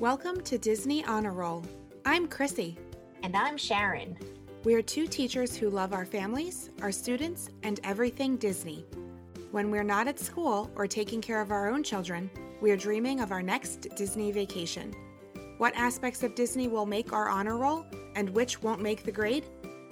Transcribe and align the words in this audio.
Welcome 0.00 0.40
to 0.44 0.56
Disney 0.56 1.04
Honor 1.04 1.34
Roll. 1.34 1.62
I'm 2.06 2.26
Chrissy. 2.26 2.78
And 3.22 3.36
I'm 3.36 3.58
Sharon. 3.58 4.16
We're 4.64 4.80
two 4.80 5.06
teachers 5.06 5.54
who 5.54 5.68
love 5.68 5.92
our 5.92 6.06
families, 6.06 6.70
our 6.80 6.90
students, 6.90 7.50
and 7.64 7.80
everything 7.84 8.38
Disney. 8.38 8.86
When 9.50 9.70
we're 9.70 9.82
not 9.82 10.08
at 10.08 10.18
school 10.18 10.70
or 10.74 10.86
taking 10.86 11.20
care 11.20 11.42
of 11.42 11.50
our 11.50 11.68
own 11.68 11.82
children, 11.82 12.30
we're 12.62 12.78
dreaming 12.78 13.20
of 13.20 13.30
our 13.30 13.42
next 13.42 13.88
Disney 13.94 14.32
vacation. 14.32 14.94
What 15.58 15.76
aspects 15.76 16.22
of 16.22 16.34
Disney 16.34 16.66
will 16.66 16.86
make 16.86 17.12
our 17.12 17.28
honor 17.28 17.58
roll 17.58 17.84
and 18.16 18.30
which 18.30 18.62
won't 18.62 18.80
make 18.80 19.04
the 19.04 19.12
grade? 19.12 19.44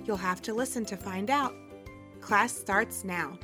You'll 0.07 0.17
have 0.17 0.41
to 0.41 0.55
listen 0.55 0.87
to 0.87 0.97
find 0.97 1.29
out. 1.29 1.55
Class 2.23 2.55
starts 2.55 3.05
now. 3.05 3.39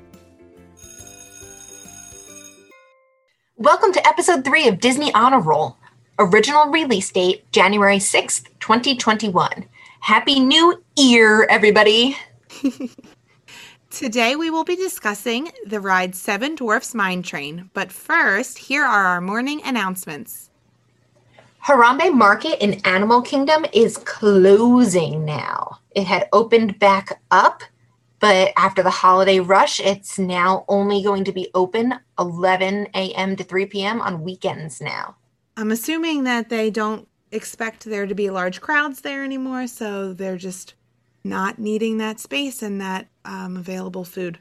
Welcome 3.58 3.92
to 3.92 4.08
episode 4.08 4.46
three 4.46 4.66
of 4.66 4.80
Disney 4.80 5.12
Honor 5.12 5.40
Roll. 5.40 5.76
Original 6.16 6.66
release 6.68 7.10
date 7.10 7.50
January 7.50 7.96
6th, 7.96 8.44
2021. 8.60 9.66
Happy 9.98 10.38
New 10.38 10.80
Year, 10.96 11.44
everybody! 11.50 12.16
Today 13.90 14.36
we 14.36 14.48
will 14.48 14.62
be 14.62 14.76
discussing 14.76 15.50
the 15.66 15.80
ride 15.80 16.14
Seven 16.14 16.54
Dwarfs 16.54 16.94
Mine 16.94 17.24
Train, 17.24 17.68
but 17.74 17.90
first, 17.90 18.58
here 18.58 18.84
are 18.84 19.06
our 19.06 19.20
morning 19.20 19.60
announcements. 19.64 20.50
Harambe 21.64 22.14
Market 22.14 22.62
in 22.62 22.74
Animal 22.84 23.20
Kingdom 23.20 23.66
is 23.72 23.96
closing 23.96 25.24
now. 25.24 25.80
It 25.96 26.04
had 26.04 26.28
opened 26.32 26.78
back 26.78 27.20
up, 27.32 27.64
but 28.20 28.52
after 28.56 28.84
the 28.84 28.90
holiday 28.90 29.40
rush, 29.40 29.80
it's 29.80 30.16
now 30.16 30.64
only 30.68 31.02
going 31.02 31.24
to 31.24 31.32
be 31.32 31.50
open 31.54 31.94
11 32.20 32.86
a.m. 32.94 33.34
to 33.34 33.42
3 33.42 33.66
p.m. 33.66 34.00
on 34.00 34.22
weekends 34.22 34.80
now. 34.80 35.16
I'm 35.56 35.70
assuming 35.70 36.24
that 36.24 36.48
they 36.48 36.70
don't 36.70 37.08
expect 37.30 37.84
there 37.84 38.06
to 38.06 38.14
be 38.14 38.30
large 38.30 38.60
crowds 38.60 39.00
there 39.00 39.24
anymore, 39.24 39.66
so 39.66 40.12
they're 40.12 40.36
just 40.36 40.74
not 41.24 41.58
needing 41.58 41.98
that 41.98 42.20
space 42.20 42.62
and 42.62 42.80
that 42.80 43.08
um, 43.24 43.56
available 43.56 44.04
food. 44.04 44.38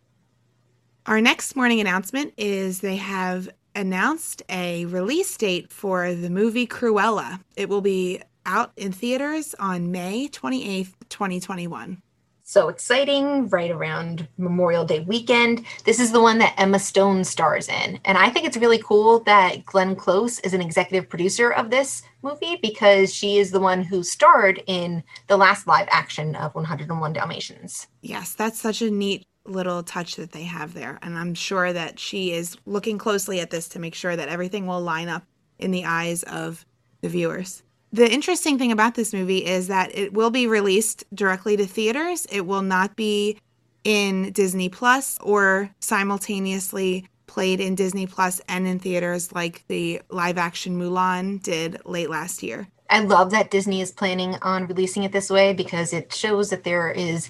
Our 1.05 1.21
next 1.21 1.55
morning 1.55 1.79
announcement 1.79 2.33
is 2.37 2.79
they 2.79 2.97
have 2.97 3.49
announced 3.75 4.43
a 4.49 4.85
release 4.85 5.35
date 5.35 5.71
for 5.71 6.13
the 6.13 6.29
movie 6.29 6.67
Cruella. 6.67 7.41
It 7.55 7.69
will 7.69 7.81
be 7.81 8.21
out 8.45 8.71
in 8.75 8.91
theaters 8.91 9.55
on 9.59 9.91
May 9.91 10.27
28th, 10.27 10.93
2021. 11.09 12.02
So 12.45 12.67
exciting, 12.67 13.47
right 13.47 13.71
around 13.71 14.27
Memorial 14.37 14.83
Day 14.83 14.99
weekend. 14.99 15.65
This 15.85 15.97
is 15.97 16.11
the 16.11 16.21
one 16.21 16.39
that 16.39 16.53
Emma 16.57 16.77
Stone 16.77 17.23
stars 17.23 17.69
in. 17.69 18.01
And 18.03 18.17
I 18.17 18.29
think 18.29 18.45
it's 18.45 18.57
really 18.57 18.79
cool 18.79 19.21
that 19.21 19.65
Glenn 19.65 19.95
Close 19.95 20.39
is 20.39 20.53
an 20.53 20.61
executive 20.61 21.09
producer 21.09 21.51
of 21.51 21.69
this 21.69 22.03
movie 22.21 22.59
because 22.61 23.13
she 23.13 23.37
is 23.37 23.51
the 23.51 23.61
one 23.61 23.81
who 23.81 24.03
starred 24.03 24.61
in 24.67 25.03
the 25.27 25.37
last 25.37 25.67
live 25.67 25.87
action 25.89 26.35
of 26.35 26.53
101 26.53 27.13
Dalmatians. 27.13 27.87
Yes, 28.01 28.33
that's 28.33 28.59
such 28.59 28.81
a 28.81 28.91
neat 28.91 29.25
little 29.45 29.81
touch 29.81 30.17
that 30.17 30.33
they 30.33 30.43
have 30.43 30.73
there. 30.73 30.99
And 31.01 31.17
I'm 31.17 31.33
sure 31.35 31.71
that 31.71 31.97
she 31.97 32.33
is 32.33 32.57
looking 32.65 32.97
closely 32.97 33.39
at 33.39 33.51
this 33.51 33.69
to 33.69 33.79
make 33.79 33.95
sure 33.95 34.17
that 34.17 34.29
everything 34.29 34.67
will 34.67 34.81
line 34.81 35.07
up 35.07 35.23
in 35.59 35.71
the 35.71 35.85
eyes 35.85 36.23
of 36.23 36.65
the 36.99 37.09
viewers. 37.09 37.62
The 37.93 38.11
interesting 38.11 38.57
thing 38.57 38.71
about 38.71 38.95
this 38.95 39.13
movie 39.13 39.45
is 39.45 39.67
that 39.67 39.95
it 39.95 40.13
will 40.13 40.31
be 40.31 40.47
released 40.47 41.03
directly 41.13 41.55
to 41.57 41.67
theaters. 41.67 42.25
It 42.31 42.47
will 42.47 42.63
not 42.63 42.95
be 42.95 43.37
in 43.83 44.31
Disney 44.31 44.67
Plus 44.67 45.19
or 45.21 45.69
simultaneously 45.79 47.05
played 47.27 47.59
in 47.59 47.75
Disney 47.75 48.07
Plus 48.07 48.41
and 48.49 48.65
in 48.65 48.79
theaters 48.79 49.31
like 49.31 49.63
the 49.67 50.01
live 50.09 50.39
action 50.39 50.79
Mulan 50.79 51.39
did 51.43 51.85
late 51.85 52.09
last 52.09 52.41
year. 52.41 52.67
I 52.89 53.01
love 53.01 53.29
that 53.29 53.51
Disney 53.51 53.79
is 53.79 53.91
planning 53.91 54.37
on 54.41 54.65
releasing 54.65 55.03
it 55.03 55.11
this 55.11 55.29
way 55.29 55.53
because 55.53 55.93
it 55.93 56.11
shows 56.11 56.49
that 56.49 56.63
there 56.63 56.89
is 56.89 57.29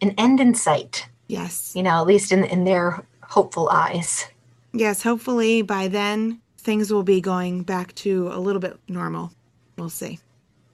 an 0.00 0.14
end 0.16 0.38
in 0.38 0.54
sight. 0.54 1.08
Yes. 1.26 1.74
You 1.74 1.82
know, 1.82 2.00
at 2.00 2.06
least 2.06 2.30
in 2.30 2.44
in 2.44 2.62
their 2.62 3.04
hopeful 3.22 3.68
eyes. 3.68 4.26
Yes, 4.72 5.02
hopefully 5.02 5.62
by 5.62 5.88
then 5.88 6.40
things 6.56 6.92
will 6.92 7.02
be 7.02 7.20
going 7.20 7.62
back 7.64 7.94
to 7.96 8.28
a 8.28 8.38
little 8.38 8.60
bit 8.60 8.78
normal. 8.88 9.32
We'll 9.78 9.88
see. 9.88 10.18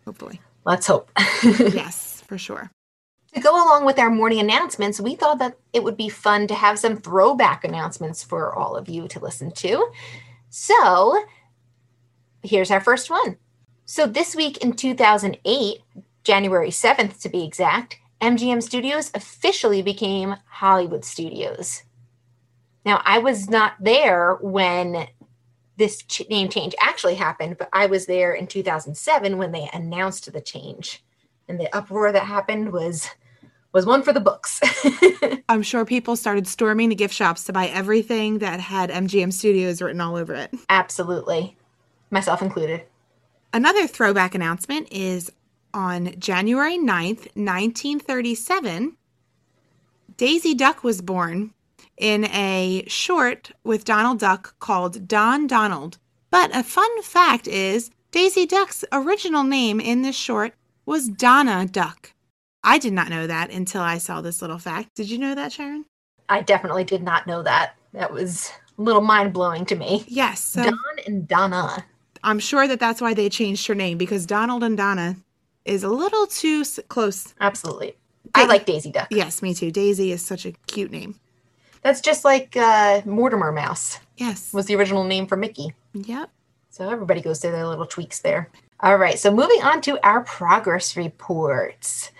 Hopefully. 0.04 0.40
Let's 0.64 0.86
hope. 0.86 1.10
yes, 1.44 2.22
for 2.26 2.38
sure. 2.38 2.70
To 3.34 3.40
go 3.40 3.52
along 3.52 3.84
with 3.84 3.98
our 3.98 4.10
morning 4.10 4.38
announcements, 4.38 5.00
we 5.00 5.14
thought 5.14 5.38
that 5.40 5.58
it 5.72 5.82
would 5.82 5.96
be 5.96 6.08
fun 6.08 6.46
to 6.46 6.54
have 6.54 6.78
some 6.78 6.96
throwback 6.96 7.64
announcements 7.64 8.22
for 8.22 8.54
all 8.54 8.76
of 8.76 8.88
you 8.88 9.08
to 9.08 9.20
listen 9.20 9.50
to. 9.52 9.90
So, 10.50 11.24
here's 12.42 12.70
our 12.70 12.80
first 12.80 13.10
one. 13.10 13.36
So, 13.86 14.06
this 14.06 14.36
week 14.36 14.58
in 14.58 14.72
2008, 14.72 15.82
January 16.22 16.70
7th 16.70 17.20
to 17.22 17.28
be 17.28 17.44
exact, 17.44 17.98
MGM 18.20 18.62
Studios 18.62 19.10
officially 19.14 19.82
became 19.82 20.36
Hollywood 20.46 21.04
Studios. 21.04 21.82
Now, 22.86 23.02
I 23.04 23.18
was 23.18 23.48
not 23.48 23.74
there 23.80 24.38
when 24.40 25.08
this 25.76 26.02
ch- 26.02 26.28
name 26.28 26.48
change 26.48 26.74
actually 26.80 27.14
happened, 27.14 27.58
but 27.58 27.68
I 27.72 27.86
was 27.86 28.06
there 28.06 28.32
in 28.32 28.46
2007 28.46 29.38
when 29.38 29.52
they 29.52 29.68
announced 29.72 30.32
the 30.32 30.40
change. 30.40 31.02
And 31.48 31.60
the 31.60 31.74
uproar 31.76 32.12
that 32.12 32.24
happened 32.24 32.72
was 32.72 33.08
was 33.72 33.84
one 33.84 34.02
for 34.02 34.12
the 34.12 34.20
books. 34.20 34.60
I'm 35.48 35.62
sure 35.62 35.84
people 35.84 36.14
started 36.14 36.46
storming 36.46 36.90
the 36.90 36.94
gift 36.94 37.12
shops 37.12 37.42
to 37.44 37.52
buy 37.52 37.66
everything 37.66 38.38
that 38.38 38.60
had 38.60 38.88
MGM 38.88 39.32
Studios 39.32 39.82
written 39.82 40.00
all 40.00 40.14
over 40.14 40.32
it. 40.32 40.54
Absolutely. 40.68 41.56
Myself 42.10 42.40
included. 42.40 42.84
Another 43.52 43.88
throwback 43.88 44.36
announcement 44.36 44.86
is 44.92 45.32
on 45.74 46.14
January 46.20 46.78
9th, 46.78 47.26
1937, 47.34 48.96
Daisy 50.16 50.54
Duck 50.54 50.84
was 50.84 51.02
born 51.02 51.52
in 51.96 52.24
a 52.26 52.84
short 52.86 53.52
with 53.62 53.84
Donald 53.84 54.18
Duck 54.18 54.58
called 54.58 55.06
Don 55.06 55.46
Donald. 55.46 55.98
But 56.30 56.54
a 56.54 56.62
fun 56.62 57.02
fact 57.02 57.46
is 57.46 57.90
Daisy 58.10 58.46
Duck's 58.46 58.84
original 58.92 59.44
name 59.44 59.80
in 59.80 60.02
this 60.02 60.16
short 60.16 60.54
was 60.86 61.08
Donna 61.08 61.66
Duck. 61.66 62.12
I 62.62 62.78
did 62.78 62.92
not 62.92 63.10
know 63.10 63.26
that 63.26 63.50
until 63.50 63.82
I 63.82 63.98
saw 63.98 64.20
this 64.20 64.40
little 64.40 64.58
fact. 64.58 64.94
Did 64.94 65.10
you 65.10 65.18
know 65.18 65.34
that, 65.34 65.52
Sharon? 65.52 65.84
I 66.28 66.40
definitely 66.40 66.84
did 66.84 67.02
not 67.02 67.26
know 67.26 67.42
that. 67.42 67.74
That 67.92 68.12
was 68.12 68.50
a 68.78 68.82
little 68.82 69.02
mind 69.02 69.32
blowing 69.32 69.66
to 69.66 69.76
me. 69.76 70.04
Yes. 70.08 70.40
So 70.40 70.64
Don 70.64 70.78
and 71.06 71.28
Donna. 71.28 71.84
I'm 72.22 72.38
sure 72.38 72.66
that 72.66 72.80
that's 72.80 73.00
why 73.00 73.14
they 73.14 73.28
changed 73.28 73.66
her 73.66 73.74
name 73.74 73.98
because 73.98 74.24
Donald 74.24 74.64
and 74.64 74.76
Donna 74.76 75.16
is 75.64 75.84
a 75.84 75.88
little 75.88 76.26
too 76.26 76.64
close. 76.88 77.34
Absolutely. 77.40 77.96
I 78.34 78.46
like 78.46 78.66
Daisy 78.66 78.90
Duck. 78.90 79.08
Yes, 79.10 79.42
me 79.42 79.54
too. 79.54 79.70
Daisy 79.70 80.10
is 80.10 80.24
such 80.24 80.46
a 80.46 80.52
cute 80.66 80.90
name. 80.90 81.20
That's 81.84 82.00
just 82.00 82.24
like 82.24 82.56
uh, 82.56 83.02
Mortimer 83.04 83.52
Mouse 83.52 84.00
Yes. 84.16 84.52
was 84.52 84.66
the 84.66 84.74
original 84.74 85.04
name 85.04 85.26
for 85.26 85.36
Mickey. 85.36 85.74
Yep. 85.92 86.30
So 86.70 86.88
everybody 86.90 87.20
goes 87.20 87.38
through 87.40 87.52
their 87.52 87.66
little 87.68 87.86
tweaks 87.86 88.20
there. 88.20 88.50
All 88.80 88.96
right, 88.96 89.18
so 89.18 89.32
moving 89.32 89.62
on 89.62 89.80
to 89.82 90.04
our 90.04 90.22
progress 90.24 90.96
reports. 90.96 92.10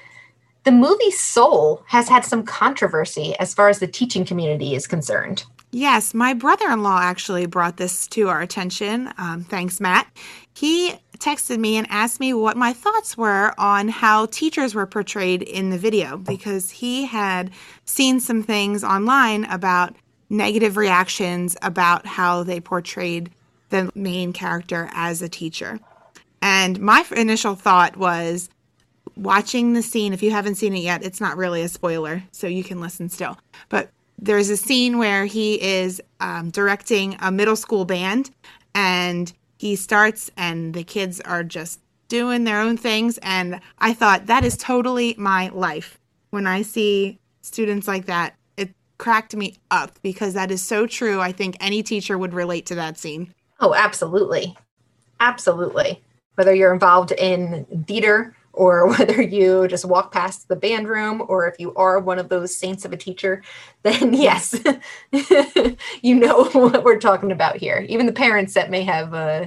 The 0.64 0.70
movie 0.70 1.10
Soul 1.10 1.82
has 1.88 2.08
had 2.08 2.24
some 2.24 2.44
controversy 2.44 3.34
as 3.40 3.52
far 3.52 3.68
as 3.68 3.80
the 3.80 3.86
teaching 3.88 4.24
community 4.24 4.74
is 4.74 4.86
concerned. 4.86 5.44
Yes, 5.74 6.14
my 6.14 6.34
brother 6.34 6.70
in 6.70 6.84
law 6.84 7.00
actually 7.00 7.46
brought 7.46 7.78
this 7.78 8.06
to 8.06 8.28
our 8.28 8.40
attention. 8.40 9.12
Um, 9.18 9.42
thanks, 9.42 9.80
Matt. 9.80 10.06
He 10.54 10.94
texted 11.18 11.58
me 11.58 11.76
and 11.76 11.84
asked 11.90 12.20
me 12.20 12.32
what 12.32 12.56
my 12.56 12.72
thoughts 12.72 13.18
were 13.18 13.52
on 13.58 13.88
how 13.88 14.26
teachers 14.26 14.72
were 14.72 14.86
portrayed 14.86 15.42
in 15.42 15.70
the 15.70 15.76
video 15.76 16.16
because 16.16 16.70
he 16.70 17.06
had 17.06 17.50
seen 17.86 18.20
some 18.20 18.40
things 18.40 18.84
online 18.84 19.46
about 19.46 19.96
negative 20.30 20.76
reactions 20.76 21.56
about 21.60 22.06
how 22.06 22.44
they 22.44 22.60
portrayed 22.60 23.32
the 23.70 23.90
main 23.96 24.32
character 24.32 24.88
as 24.92 25.22
a 25.22 25.28
teacher. 25.28 25.80
And 26.40 26.78
my 26.78 27.04
initial 27.16 27.56
thought 27.56 27.96
was 27.96 28.48
watching 29.16 29.72
the 29.72 29.82
scene, 29.82 30.12
if 30.12 30.22
you 30.22 30.30
haven't 30.30 30.54
seen 30.54 30.76
it 30.76 30.82
yet, 30.82 31.02
it's 31.02 31.20
not 31.20 31.36
really 31.36 31.62
a 31.62 31.68
spoiler, 31.68 32.22
so 32.30 32.46
you 32.46 32.62
can 32.62 32.80
listen 32.80 33.08
still. 33.08 33.36
But 33.70 33.90
there's 34.18 34.50
a 34.50 34.56
scene 34.56 34.98
where 34.98 35.26
he 35.26 35.60
is 35.60 36.00
um, 36.20 36.50
directing 36.50 37.16
a 37.20 37.30
middle 37.30 37.56
school 37.56 37.84
band 37.84 38.30
and 38.74 39.32
he 39.58 39.76
starts 39.76 40.30
and 40.36 40.74
the 40.74 40.84
kids 40.84 41.20
are 41.20 41.44
just 41.44 41.80
doing 42.08 42.44
their 42.44 42.60
own 42.60 42.76
things 42.76 43.18
and 43.22 43.60
i 43.78 43.92
thought 43.94 44.26
that 44.26 44.44
is 44.44 44.56
totally 44.56 45.14
my 45.16 45.48
life 45.48 45.98
when 46.30 46.46
i 46.46 46.60
see 46.62 47.18
students 47.40 47.88
like 47.88 48.06
that 48.06 48.34
it 48.56 48.70
cracked 48.98 49.34
me 49.34 49.56
up 49.70 49.98
because 50.02 50.34
that 50.34 50.50
is 50.50 50.62
so 50.62 50.86
true 50.86 51.20
i 51.20 51.32
think 51.32 51.56
any 51.60 51.82
teacher 51.82 52.18
would 52.18 52.34
relate 52.34 52.66
to 52.66 52.74
that 52.74 52.98
scene 52.98 53.32
Oh, 53.60 53.74
absolutely. 53.74 54.56
Absolutely. 55.20 56.02
Whether 56.34 56.54
you're 56.54 56.72
involved 56.72 57.12
in 57.12 57.64
theater 57.86 58.36
or 58.54 58.88
whether 58.96 59.20
you 59.20 59.68
just 59.68 59.84
walk 59.84 60.12
past 60.12 60.48
the 60.48 60.56
band 60.56 60.88
room 60.88 61.22
or 61.28 61.46
if 61.46 61.58
you 61.58 61.74
are 61.74 61.98
one 62.00 62.18
of 62.18 62.28
those 62.28 62.56
saints 62.56 62.84
of 62.84 62.92
a 62.92 62.96
teacher, 62.96 63.42
then 63.82 64.14
yes, 64.14 64.58
you 66.02 66.14
know 66.14 66.44
what 66.50 66.84
we're 66.84 66.98
talking 66.98 67.32
about 67.32 67.56
here. 67.56 67.84
Even 67.88 68.06
the 68.06 68.12
parents 68.12 68.54
that 68.54 68.70
may 68.70 68.82
have 68.82 69.12
uh, 69.14 69.46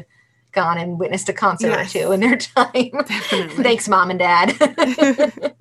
gone 0.52 0.78
and 0.78 1.00
witnessed 1.00 1.30
a 1.30 1.34
concert 1.34 1.70
Yes. 1.70 1.96
or 1.96 2.00
two 2.00 2.12
in 2.12 2.20
their 2.20 2.38
time. 2.38 2.72
Definitely. 2.74 3.64
Thanks, 3.64 3.88
mom 3.88 4.10
and 4.10 4.20
dad. 4.20 5.54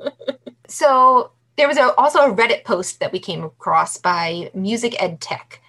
so 0.68 1.32
there 1.56 1.68
was 1.68 1.76
a, 1.78 1.94
also 1.94 2.20
a 2.20 2.34
Reddit 2.34 2.64
post 2.64 3.00
that 3.00 3.12
we 3.12 3.18
came 3.18 3.44
across 3.44 3.96
by 3.96 4.50
Music 4.54 5.00
Ed 5.02 5.20
Tech, 5.20 5.60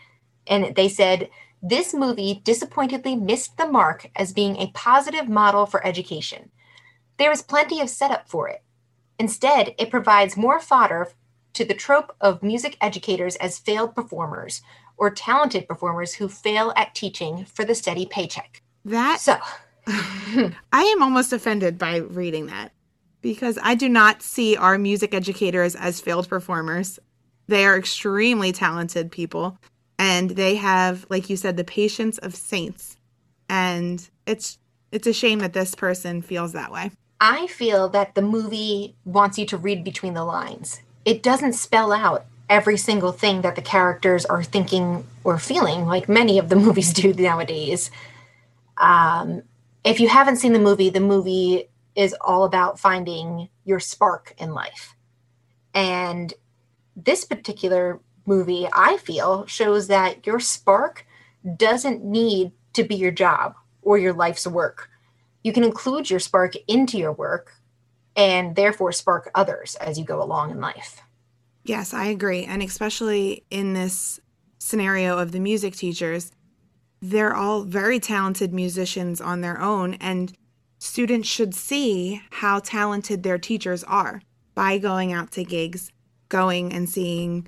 and 0.47 0.75
they 0.75 0.89
said 0.89 1.29
this 1.61 1.93
movie 1.93 2.41
disappointedly 2.43 3.15
missed 3.15 3.57
the 3.57 3.65
mark 3.67 4.09
as 4.15 4.31
being 4.33 4.57
a 4.57 4.67
positive 4.73 5.27
model 5.27 5.65
for 5.65 5.85
education. 5.85 6.51
There 7.17 7.31
is 7.31 7.41
plenty 7.41 7.81
of 7.81 7.89
setup 7.89 8.29
for 8.29 8.47
it. 8.47 8.63
Instead, 9.19 9.73
it 9.77 9.89
provides 9.89 10.37
more 10.37 10.59
fodder 10.59 11.09
to 11.53 11.65
the 11.65 11.73
trope 11.73 12.15
of 12.21 12.43
music 12.43 12.77
educators 12.79 13.35
as 13.37 13.57
failed 13.57 13.95
performers 13.95 14.61
or 14.95 15.09
talented 15.09 15.67
performers 15.67 16.13
who 16.15 16.29
fail 16.29 16.71
at 16.75 16.93
teaching 16.93 17.45
for 17.45 17.65
the 17.65 17.75
steady 17.75 18.05
paycheck. 18.05 18.61
That 18.85 19.19
So, 19.19 19.37
I 19.87 20.53
am 20.73 21.01
almost 21.01 21.33
offended 21.33 21.77
by 21.77 21.97
reading 21.97 22.47
that 22.47 22.73
because 23.21 23.57
I 23.63 23.75
do 23.75 23.89
not 23.89 24.21
see 24.21 24.55
our 24.55 24.77
music 24.77 25.13
educators 25.13 25.75
as 25.75 26.01
failed 26.01 26.29
performers. 26.29 26.99
They 27.47 27.65
are 27.65 27.77
extremely 27.77 28.51
talented 28.51 29.11
people 29.11 29.57
and 29.97 30.31
they 30.31 30.55
have 30.55 31.05
like 31.09 31.29
you 31.29 31.37
said 31.37 31.57
the 31.57 31.63
patience 31.63 32.17
of 32.19 32.35
saints. 32.35 32.97
And 33.49 34.07
it's 34.25 34.59
it's 34.91 35.07
a 35.07 35.13
shame 35.13 35.39
that 35.39 35.53
this 35.53 35.75
person 35.75 36.21
feels 36.21 36.53
that 36.53 36.71
way. 36.71 36.91
I 37.19 37.47
feel 37.47 37.89
that 37.89 38.15
the 38.15 38.21
movie 38.21 38.95
wants 39.05 39.37
you 39.37 39.45
to 39.47 39.57
read 39.57 39.83
between 39.83 40.13
the 40.13 40.23
lines. 40.23 40.81
It 41.05 41.23
doesn't 41.23 41.53
spell 41.53 41.91
out 41.91 42.25
every 42.49 42.77
single 42.77 43.11
thing 43.11 43.41
that 43.41 43.55
the 43.55 43.61
characters 43.61 44.25
are 44.25 44.43
thinking 44.43 45.05
or 45.23 45.37
feeling, 45.37 45.85
like 45.85 46.07
many 46.07 46.37
of 46.37 46.49
the 46.49 46.55
movies 46.67 46.93
do 46.93 47.13
nowadays. 47.13 47.91
Um, 48.77 49.43
if 49.83 49.99
you 49.99 50.09
haven't 50.09 50.37
seen 50.37 50.53
the 50.53 50.59
movie, 50.59 50.89
the 50.89 50.99
movie 50.99 51.69
is 51.95 52.15
all 52.21 52.43
about 52.43 52.79
finding 52.79 53.49
your 53.65 53.79
spark 53.79 54.33
in 54.37 54.53
life. 54.53 54.95
And 55.73 56.33
this 56.95 57.25
particular 57.25 57.99
movie, 58.25 58.67
I 58.71 58.97
feel, 58.97 59.45
shows 59.47 59.87
that 59.87 60.25
your 60.27 60.39
spark 60.39 61.05
doesn't 61.55 62.03
need 62.03 62.51
to 62.73 62.83
be 62.83 62.95
your 62.95 63.11
job 63.11 63.55
or 63.81 63.97
your 63.97 64.13
life's 64.13 64.45
work 64.45 64.89
you 65.47 65.53
can 65.53 65.63
include 65.63 66.09
your 66.09 66.19
spark 66.19 66.55
into 66.67 66.97
your 66.97 67.13
work 67.13 67.53
and 68.17 68.53
therefore 68.57 68.91
spark 68.91 69.31
others 69.33 69.75
as 69.75 69.97
you 69.97 70.03
go 70.03 70.21
along 70.21 70.51
in 70.51 70.59
life. 70.59 71.01
Yes, 71.63 71.93
I 71.93 72.07
agree. 72.07 72.43
And 72.43 72.61
especially 72.61 73.45
in 73.49 73.71
this 73.71 74.19
scenario 74.59 75.17
of 75.17 75.31
the 75.31 75.39
music 75.39 75.73
teachers, 75.73 76.33
they're 77.01 77.33
all 77.33 77.63
very 77.63 77.97
talented 77.97 78.53
musicians 78.53 79.21
on 79.21 79.39
their 79.39 79.61
own. 79.61 79.93
And 79.93 80.33
students 80.79 81.29
should 81.29 81.55
see 81.55 82.21
how 82.29 82.59
talented 82.59 83.23
their 83.23 83.37
teachers 83.37 83.85
are 83.85 84.21
by 84.53 84.77
going 84.77 85.13
out 85.13 85.31
to 85.31 85.45
gigs, 85.45 85.93
going 86.27 86.73
and 86.73 86.89
seeing 86.89 87.47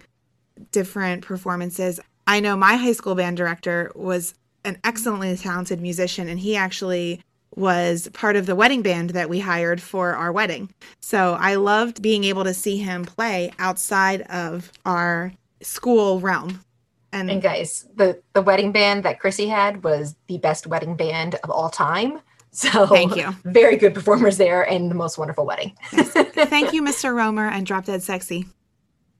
different 0.71 1.25
performances. 1.25 1.99
I 2.25 2.39
know 2.39 2.55
my 2.55 2.77
high 2.77 2.93
school 2.93 3.15
band 3.15 3.35
director 3.35 3.91
was 3.93 4.35
an 4.63 4.77
excellently 4.85 5.35
talented 5.35 5.81
musician, 5.81 6.29
and 6.29 6.39
he 6.39 6.55
actually 6.55 7.21
was 7.59 8.09
part 8.13 8.35
of 8.35 8.45
the 8.45 8.55
wedding 8.55 8.81
band 8.81 9.11
that 9.11 9.29
we 9.29 9.39
hired 9.39 9.81
for 9.81 10.15
our 10.15 10.31
wedding. 10.31 10.73
So 10.99 11.33
I 11.39 11.55
loved 11.55 12.01
being 12.01 12.23
able 12.23 12.45
to 12.45 12.53
see 12.53 12.77
him 12.77 13.05
play 13.05 13.51
outside 13.59 14.21
of 14.23 14.71
our 14.85 15.33
school 15.61 16.19
realm. 16.19 16.63
And, 17.11 17.29
And 17.29 17.41
guys, 17.41 17.87
the 17.95 18.21
the 18.33 18.41
wedding 18.41 18.71
band 18.71 19.03
that 19.03 19.19
Chrissy 19.19 19.47
had 19.47 19.83
was 19.83 20.15
the 20.27 20.37
best 20.37 20.67
wedding 20.67 20.95
band 20.95 21.35
of 21.43 21.49
all 21.49 21.69
time. 21.69 22.21
So 22.51 22.87
Thank 22.87 23.15
you. 23.15 23.35
Very 23.43 23.77
good 23.77 23.93
performers 23.93 24.37
there 24.37 24.63
and 24.63 24.89
the 24.89 24.95
most 24.95 25.19
wonderful 25.19 25.45
wedding. 25.45 25.77
thank 25.91 26.73
you, 26.73 26.81
Mr. 26.81 27.13
Romer 27.13 27.47
and 27.47 27.63
Drop 27.63 27.85
Dead 27.85 28.01
Sexy. 28.01 28.47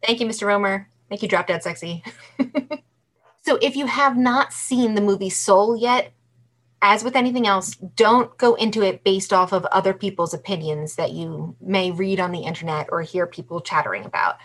Thank 0.04 0.20
you, 0.20 0.26
Mr. 0.26 0.48
Romer. 0.48 0.90
Thank 1.10 1.22
you, 1.22 1.28
Drop 1.28 1.46
Dead 1.46 1.62
Sexy. 1.62 2.04
so, 3.46 3.60
if 3.62 3.76
you 3.76 3.86
have 3.86 4.18
not 4.18 4.52
seen 4.52 4.96
the 4.96 5.02
movie 5.02 5.30
Soul 5.30 5.78
yet, 5.78 6.12
as 6.82 7.04
with 7.04 7.16
anything 7.16 7.46
else, 7.46 7.76
don't 7.76 8.36
go 8.38 8.56
into 8.56 8.82
it 8.82 9.04
based 9.04 9.34
off 9.34 9.52
of 9.52 9.66
other 9.66 9.94
people's 9.94 10.34
opinions 10.34 10.96
that 10.96 11.12
you 11.12 11.56
may 11.62 11.92
read 11.92 12.20
on 12.20 12.32
the 12.32 12.42
internet 12.42 12.88
or 12.92 13.02
hear 13.02 13.28
people 13.28 13.62
chattering 13.62 14.06
about. 14.06 14.36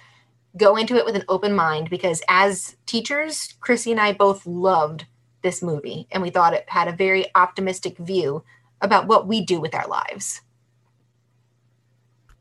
Go 0.56 0.76
into 0.76 0.96
it 0.96 1.04
with 1.04 1.16
an 1.16 1.24
open 1.28 1.52
mind 1.52 1.90
because, 1.90 2.22
as 2.28 2.76
teachers, 2.86 3.54
Chrissy 3.60 3.90
and 3.92 4.00
I 4.00 4.12
both 4.12 4.46
loved 4.46 5.06
this 5.42 5.62
movie 5.62 6.06
and 6.10 6.22
we 6.22 6.30
thought 6.30 6.54
it 6.54 6.64
had 6.68 6.88
a 6.88 6.96
very 6.96 7.26
optimistic 7.34 7.98
view 7.98 8.44
about 8.80 9.06
what 9.06 9.26
we 9.26 9.44
do 9.44 9.60
with 9.60 9.74
our 9.74 9.86
lives. 9.86 10.40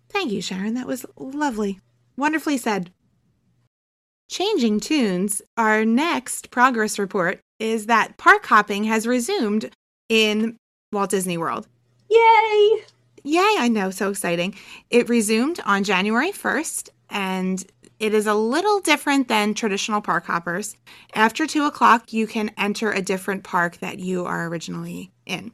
Thank 0.10 0.32
you, 0.32 0.42
Sharon. 0.42 0.76
That 0.76 0.88
was 0.88 1.06
lovely. 1.18 1.80
Wonderfully 2.16 2.58
said. 2.58 2.92
Changing 4.30 4.80
tunes, 4.80 5.42
our 5.58 5.86
next 5.86 6.50
progress 6.50 6.98
report 6.98 7.40
is 7.60 7.86
that 7.88 8.18
park 8.18 8.46
hopping 8.46 8.84
has 8.86 9.08
resumed 9.08 9.70
in 10.10 10.58
Walt 10.92 11.10
Disney 11.10 11.38
World. 11.38 11.68
Yay! 12.10 12.84
Yay, 13.24 13.56
I 13.58 13.70
know, 13.70 13.90
so 13.90 14.10
exciting. 14.10 14.56
It 14.90 15.10
resumed 15.10 15.60
on 15.66 15.84
January 15.84 16.32
1st, 16.32 16.90
and 17.10 17.66
it 18.00 18.14
is 18.14 18.28
a 18.28 18.34
little 18.34 18.82
different 18.82 19.30
than 19.30 19.54
traditional 19.54 20.02
park 20.02 20.26
hoppers. 20.26 20.76
After 21.16 21.48
two 21.48 21.66
o'clock, 21.66 22.12
you 22.12 22.28
can 22.28 22.52
enter 22.58 22.92
a 22.92 23.02
different 23.02 23.44
park 23.44 23.78
that 23.78 24.00
you 24.00 24.26
are 24.26 24.48
originally 24.48 25.12
in. 25.26 25.54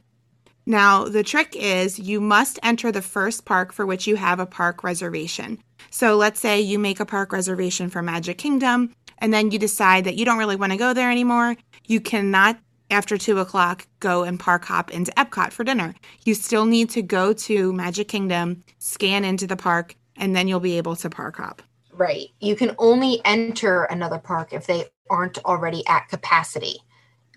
Now, 0.66 1.04
the 1.04 1.22
trick 1.22 1.54
is 1.56 1.98
you 1.98 2.20
must 2.20 2.58
enter 2.62 2.92
the 2.92 3.02
first 3.02 3.44
park 3.44 3.72
for 3.72 3.86
which 3.86 4.06
you 4.06 4.16
have 4.16 4.40
a 4.40 4.46
park 4.46 4.82
reservation. 4.84 5.58
So 5.90 6.16
let's 6.16 6.40
say 6.40 6.60
you 6.60 6.78
make 6.78 7.00
a 7.00 7.06
park 7.06 7.32
reservation 7.32 7.88
for 7.88 8.02
Magic 8.02 8.38
Kingdom, 8.38 8.92
and 9.18 9.32
then 9.32 9.50
you 9.50 9.58
decide 9.58 10.04
that 10.04 10.16
you 10.16 10.24
don't 10.24 10.38
really 10.38 10.56
want 10.56 10.72
to 10.72 10.78
go 10.78 10.92
there 10.92 11.10
anymore. 11.10 11.56
You 11.86 12.00
cannot, 12.00 12.58
after 12.90 13.16
two 13.16 13.38
o'clock, 13.38 13.86
go 14.00 14.24
and 14.24 14.38
park 14.38 14.64
hop 14.64 14.90
into 14.90 15.12
Epcot 15.12 15.52
for 15.52 15.64
dinner. 15.64 15.94
You 16.24 16.34
still 16.34 16.66
need 16.66 16.90
to 16.90 17.02
go 17.02 17.32
to 17.32 17.72
Magic 17.72 18.08
Kingdom, 18.08 18.64
scan 18.78 19.24
into 19.24 19.46
the 19.46 19.56
park, 19.56 19.96
and 20.16 20.34
then 20.34 20.48
you'll 20.48 20.60
be 20.60 20.76
able 20.76 20.96
to 20.96 21.08
park 21.10 21.36
hop. 21.36 21.62
Right. 21.92 22.28
You 22.40 22.56
can 22.56 22.74
only 22.78 23.20
enter 23.24 23.84
another 23.84 24.18
park 24.18 24.52
if 24.52 24.66
they 24.66 24.86
aren't 25.08 25.38
already 25.44 25.86
at 25.86 26.08
capacity. 26.08 26.76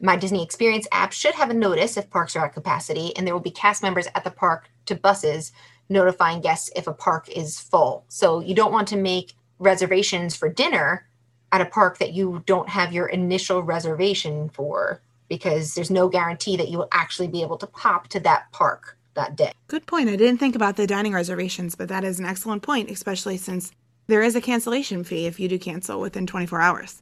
My 0.02 0.16
Disney 0.16 0.44
Experience 0.44 0.88
app 0.92 1.14
should 1.14 1.36
have 1.36 1.50
a 1.50 1.54
notice 1.54 1.98
if 1.98 2.10
parks 2.10 2.36
are 2.36 2.46
at 2.46 2.54
capacity, 2.54 3.16
and 3.16 3.26
there 3.26 3.34
will 3.34 3.42
be 3.42 3.52
cast 3.52 3.84
members 3.84 4.08
at 4.16 4.24
the 4.24 4.32
park 4.32 4.70
to 4.86 4.96
buses 4.96 5.52
notifying 5.90 6.42
guests 6.42 6.70
if 6.76 6.88
a 6.88 6.94
park 6.94 7.30
is 7.30 7.60
full. 7.60 8.06
So 8.08 8.40
you 8.40 8.56
don't 8.56 8.72
want 8.72 8.88
to 8.90 8.98
make 8.98 9.34
reservations 9.60 10.36
for 10.36 10.50
dinner 10.50 11.08
at 11.52 11.62
a 11.62 11.66
park 11.66 12.00
that 12.00 12.14
you 12.14 12.42
don't 12.46 12.70
have 12.70 12.94
your 12.94 13.08
initial 13.08 13.62
reservation 13.62 14.50
for 14.50 15.02
because 15.34 15.74
there's 15.74 15.90
no 15.90 16.08
guarantee 16.08 16.56
that 16.56 16.70
you 16.70 16.78
will 16.78 16.88
actually 16.92 17.28
be 17.28 17.42
able 17.42 17.58
to 17.58 17.66
pop 17.66 18.08
to 18.08 18.20
that 18.20 18.52
park 18.52 18.96
that 19.16 19.36
day. 19.36 19.52
Good 19.68 19.88
point. 19.88 20.08
I 20.08 20.16
didn't 20.16 20.38
think 20.38 20.56
about 20.56 20.76
the 20.76 20.86
dining 20.86 21.12
reservations, 21.12 21.74
but 21.74 21.90
that 21.90 22.04
is 22.04 22.20
an 22.20 22.26
excellent 22.26 22.62
point, 22.62 22.92
especially 22.92 23.38
since 23.38 23.72
there 24.06 24.22
is 24.22 24.36
a 24.36 24.42
cancellation 24.42 25.04
fee 25.04 25.26
if 25.26 25.40
you 25.40 25.48
do 25.48 25.58
cancel 25.58 26.00
within 26.00 26.28
24 26.28 26.62
hours. 26.62 27.02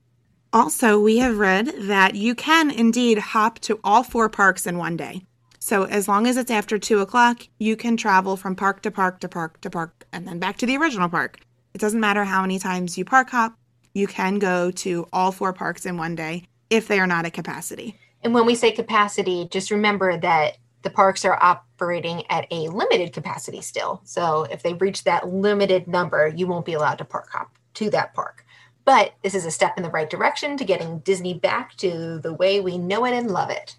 Also, 0.54 0.98
we 0.98 1.18
have 1.18 1.40
read 1.40 1.74
that 1.78 2.16
you 2.16 2.34
can 2.34 2.72
indeed 2.72 3.18
hop 3.18 3.60
to 3.60 3.82
all 3.84 4.02
four 4.02 4.30
parks 4.30 4.66
in 4.66 4.78
one 4.78 4.96
day. 4.96 5.24
So, 5.60 5.84
as 5.84 6.08
long 6.08 6.26
as 6.26 6.38
it's 6.38 6.52
after 6.52 6.80
two 6.80 7.00
o'clock, 7.00 7.48
you 7.60 7.76
can 7.76 7.98
travel 7.98 8.38
from 8.38 8.56
park 8.56 8.82
to 8.84 8.92
park 8.92 9.20
to 9.20 9.28
park 9.28 9.60
to 9.60 9.70
park 9.70 10.06
and 10.14 10.26
then 10.26 10.40
back 10.40 10.58
to 10.60 10.66
the 10.66 10.78
original 10.78 11.10
park. 11.10 11.40
It 11.74 11.82
doesn't 11.82 12.00
matter 12.00 12.24
how 12.24 12.42
many 12.42 12.60
times 12.60 12.98
you 12.98 13.04
park 13.04 13.30
hop, 13.30 13.56
you 13.94 14.08
can 14.08 14.40
go 14.40 14.72
to 14.72 15.06
all 15.12 15.34
four 15.34 15.52
parks 15.52 15.86
in 15.86 15.98
one 15.98 16.16
day 16.16 16.46
if 16.70 16.88
they 16.88 17.00
are 17.00 17.08
not 17.08 17.26
at 17.26 17.34
capacity. 17.34 17.98
And 18.24 18.34
when 18.34 18.46
we 18.46 18.56
say 18.56 18.72
capacity, 18.72 19.48
just 19.50 19.72
remember 19.72 20.18
that 20.18 20.58
the 20.84 20.90
parks 20.90 21.26
are 21.26 21.38
operating 21.42 22.24
at 22.30 22.48
a 22.52 22.68
limited 22.70 23.14
capacity 23.14 23.62
still. 23.62 24.02
So 24.04 24.44
if 24.44 24.64
they 24.64 24.74
reach 24.74 25.04
that 25.04 25.28
limited 25.28 25.88
number, 25.88 26.28
you 26.28 26.48
won't 26.48 26.66
be 26.66 26.74
allowed 26.74 26.98
to 27.00 27.06
park 27.06 27.30
hop 27.32 27.58
to 27.76 27.90
that 27.92 28.14
park. 28.14 28.46
But 28.84 29.14
this 29.22 29.36
is 29.36 29.46
a 29.46 29.52
step 29.52 29.78
in 29.78 29.84
the 29.84 29.90
right 29.90 30.10
direction 30.10 30.58
to 30.58 30.66
getting 30.66 31.00
Disney 31.00 31.36
back 31.36 31.76
to 31.78 32.20
the 32.20 32.34
way 32.34 32.60
we 32.60 32.78
know 32.78 33.06
it 33.06 33.14
and 33.14 33.30
love 33.30 33.50
it. 33.50 33.78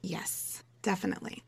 Yes, 0.00 0.62
definitely. 0.82 1.42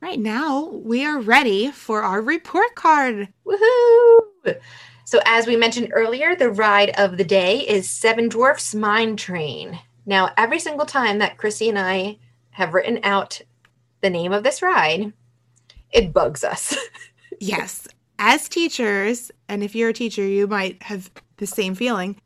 Right 0.00 0.18
now, 0.18 0.64
we 0.64 1.04
are 1.04 1.20
ready 1.20 1.70
for 1.70 2.02
our 2.02 2.20
report 2.20 2.74
card. 2.74 3.28
Woohoo! 3.46 4.58
So, 5.06 5.20
as 5.26 5.46
we 5.46 5.56
mentioned 5.56 5.90
earlier, 5.92 6.34
the 6.34 6.50
ride 6.50 6.90
of 6.98 7.16
the 7.18 7.24
day 7.24 7.60
is 7.60 7.88
Seven 7.88 8.28
Dwarfs 8.28 8.74
Mine 8.74 9.16
Train. 9.16 9.78
Now, 10.06 10.30
every 10.36 10.58
single 10.58 10.86
time 10.86 11.18
that 11.18 11.36
Chrissy 11.38 11.68
and 11.68 11.78
I 11.78 12.18
have 12.50 12.74
written 12.74 13.00
out 13.02 13.40
the 14.00 14.10
name 14.10 14.32
of 14.32 14.42
this 14.44 14.60
ride, 14.62 15.12
it 15.92 16.12
bugs 16.12 16.44
us. 16.44 16.76
Yes, 17.40 17.88
as 18.18 18.48
teachers, 18.48 19.32
and 19.48 19.64
if 19.64 19.74
you're 19.74 19.88
a 19.88 19.92
teacher, 19.92 20.24
you 20.24 20.46
might 20.46 20.80
have 20.84 21.10
the 21.38 21.48
same 21.48 21.74
feeling. 21.74 22.16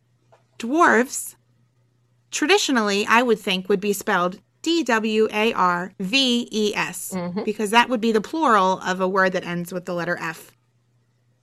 Dwarves, 0.58 1.34
traditionally, 2.30 3.06
I 3.08 3.22
would 3.22 3.38
think, 3.38 3.68
would 3.70 3.80
be 3.80 3.94
spelled 3.94 4.38
D 4.60 4.84
W 4.84 5.28
A 5.32 5.52
R 5.54 5.92
V 5.98 6.46
E 6.52 6.74
S 6.76 7.12
Mhm. 7.14 7.42
because 7.44 7.70
that 7.70 7.88
would 7.88 8.02
be 8.02 8.12
the 8.12 8.20
plural 8.20 8.80
of 8.80 9.00
a 9.00 9.08
word 9.08 9.32
that 9.32 9.44
ends 9.46 9.72
with 9.72 9.86
the 9.86 9.94
letter 9.94 10.18
F. 10.20 10.52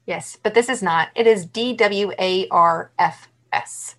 Yes, 0.06 0.38
but 0.42 0.54
this 0.54 0.70
is 0.70 0.84
not. 0.84 1.10
It 1.16 1.26
is 1.26 1.46
D 1.48 1.74
W 1.74 2.12
A 2.20 2.48
R 2.50 2.92
F 3.00 3.28
S. 3.52 3.96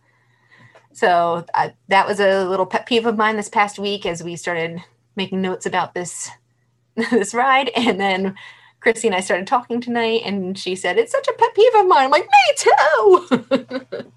So 0.96 1.44
uh, 1.52 1.68
that 1.88 2.06
was 2.08 2.20
a 2.20 2.46
little 2.48 2.64
pet 2.64 2.86
peeve 2.86 3.04
of 3.04 3.18
mine 3.18 3.36
this 3.36 3.50
past 3.50 3.78
week 3.78 4.06
as 4.06 4.22
we 4.22 4.34
started 4.34 4.82
making 5.14 5.42
notes 5.42 5.66
about 5.66 5.92
this 5.92 6.30
this 7.10 7.34
ride, 7.34 7.70
and 7.76 8.00
then 8.00 8.34
Chrissy 8.80 9.08
and 9.08 9.14
I 9.14 9.20
started 9.20 9.46
talking 9.46 9.82
tonight, 9.82 10.22
and 10.24 10.58
she 10.58 10.74
said 10.74 10.96
it's 10.96 11.12
such 11.12 11.28
a 11.28 11.34
pet 11.34 11.54
peeve 11.54 11.74
of 11.74 11.86
mine. 11.86 12.04
I'm 12.04 12.10
like, 12.10 12.26
me 12.26 12.54
too. 12.56 14.10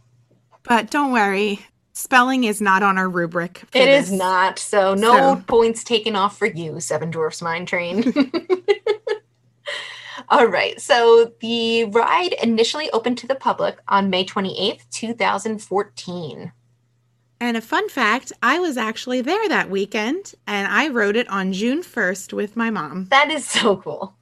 But 0.63 0.89
don't 0.91 1.12
worry, 1.12 1.65
spelling 1.93 2.43
is 2.45 2.62
not 2.62 2.81
on 2.83 2.98
our 2.98 3.09
rubric. 3.09 3.57
for 3.71 3.77
It 3.77 3.89
is 3.89 4.09
this. 4.12 4.19
not. 4.19 4.57
So 4.59 4.93
no 4.93 5.36
So- 5.36 5.43
points 5.48 5.83
taken 5.83 6.15
off 6.15 6.38
for 6.38 6.45
you, 6.45 6.79
Seven 6.79 7.12
Dwarfs 7.12 7.41
Mine 7.41 7.65
Train. 7.65 8.13
All 10.29 10.45
right. 10.45 10.79
So 10.79 11.33
the 11.41 11.86
ride 11.86 12.33
initially 12.43 12.89
opened 12.91 13.17
to 13.19 13.27
the 13.27 13.36
public 13.36 13.79
on 13.88 14.09
May 14.12 14.24
28th, 14.25 14.81
2014. 14.91 16.51
And 17.41 17.55
a 17.55 17.62
fun 17.62 17.88
fact 17.89 18.34
I 18.43 18.60
was 18.60 18.77
actually 18.77 19.22
there 19.22 19.48
that 19.50 19.69
weekend 19.69 20.34
and 20.46 20.67
I 20.67 20.89
wrote 20.89 21.15
it 21.15 21.29
on 21.29 21.53
June 21.53 21.81
1st 21.81 22.34
with 22.34 22.55
my 22.55 22.69
mom. 22.69 23.05
That 23.05 23.31
is 23.31 23.48
so 23.48 23.77
cool. 23.77 24.13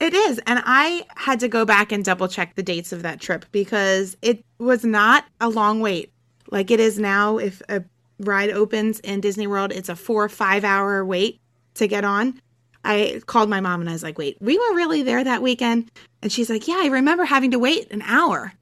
It 0.00 0.14
is. 0.14 0.40
And 0.46 0.62
I 0.64 1.04
had 1.16 1.40
to 1.40 1.48
go 1.48 1.64
back 1.64 1.92
and 1.92 2.04
double 2.04 2.28
check 2.28 2.54
the 2.54 2.62
dates 2.62 2.92
of 2.92 3.02
that 3.02 3.20
trip 3.20 3.44
because 3.52 4.16
it 4.22 4.44
was 4.58 4.84
not 4.84 5.24
a 5.40 5.48
long 5.48 5.80
wait 5.80 6.12
like 6.50 6.70
it 6.70 6.80
is 6.80 6.98
now. 6.98 7.38
If 7.38 7.62
a 7.68 7.84
ride 8.20 8.50
opens 8.50 9.00
in 9.00 9.20
Disney 9.20 9.46
World, 9.46 9.72
it's 9.72 9.88
a 9.88 9.96
four 9.96 10.24
or 10.24 10.28
five 10.28 10.64
hour 10.64 11.04
wait 11.04 11.40
to 11.74 11.86
get 11.86 12.04
on. 12.04 12.40
I 12.84 13.20
called 13.26 13.50
my 13.50 13.60
mom 13.60 13.80
and 13.80 13.90
I 13.90 13.92
was 13.92 14.02
like, 14.02 14.18
wait, 14.18 14.38
we 14.40 14.56
were 14.56 14.74
really 14.74 15.02
there 15.02 15.22
that 15.22 15.42
weekend? 15.42 15.90
And 16.22 16.32
she's 16.32 16.48
like, 16.48 16.66
yeah, 16.66 16.78
I 16.80 16.86
remember 16.86 17.24
having 17.24 17.50
to 17.50 17.58
wait 17.58 17.92
an 17.92 18.02
hour. 18.02 18.52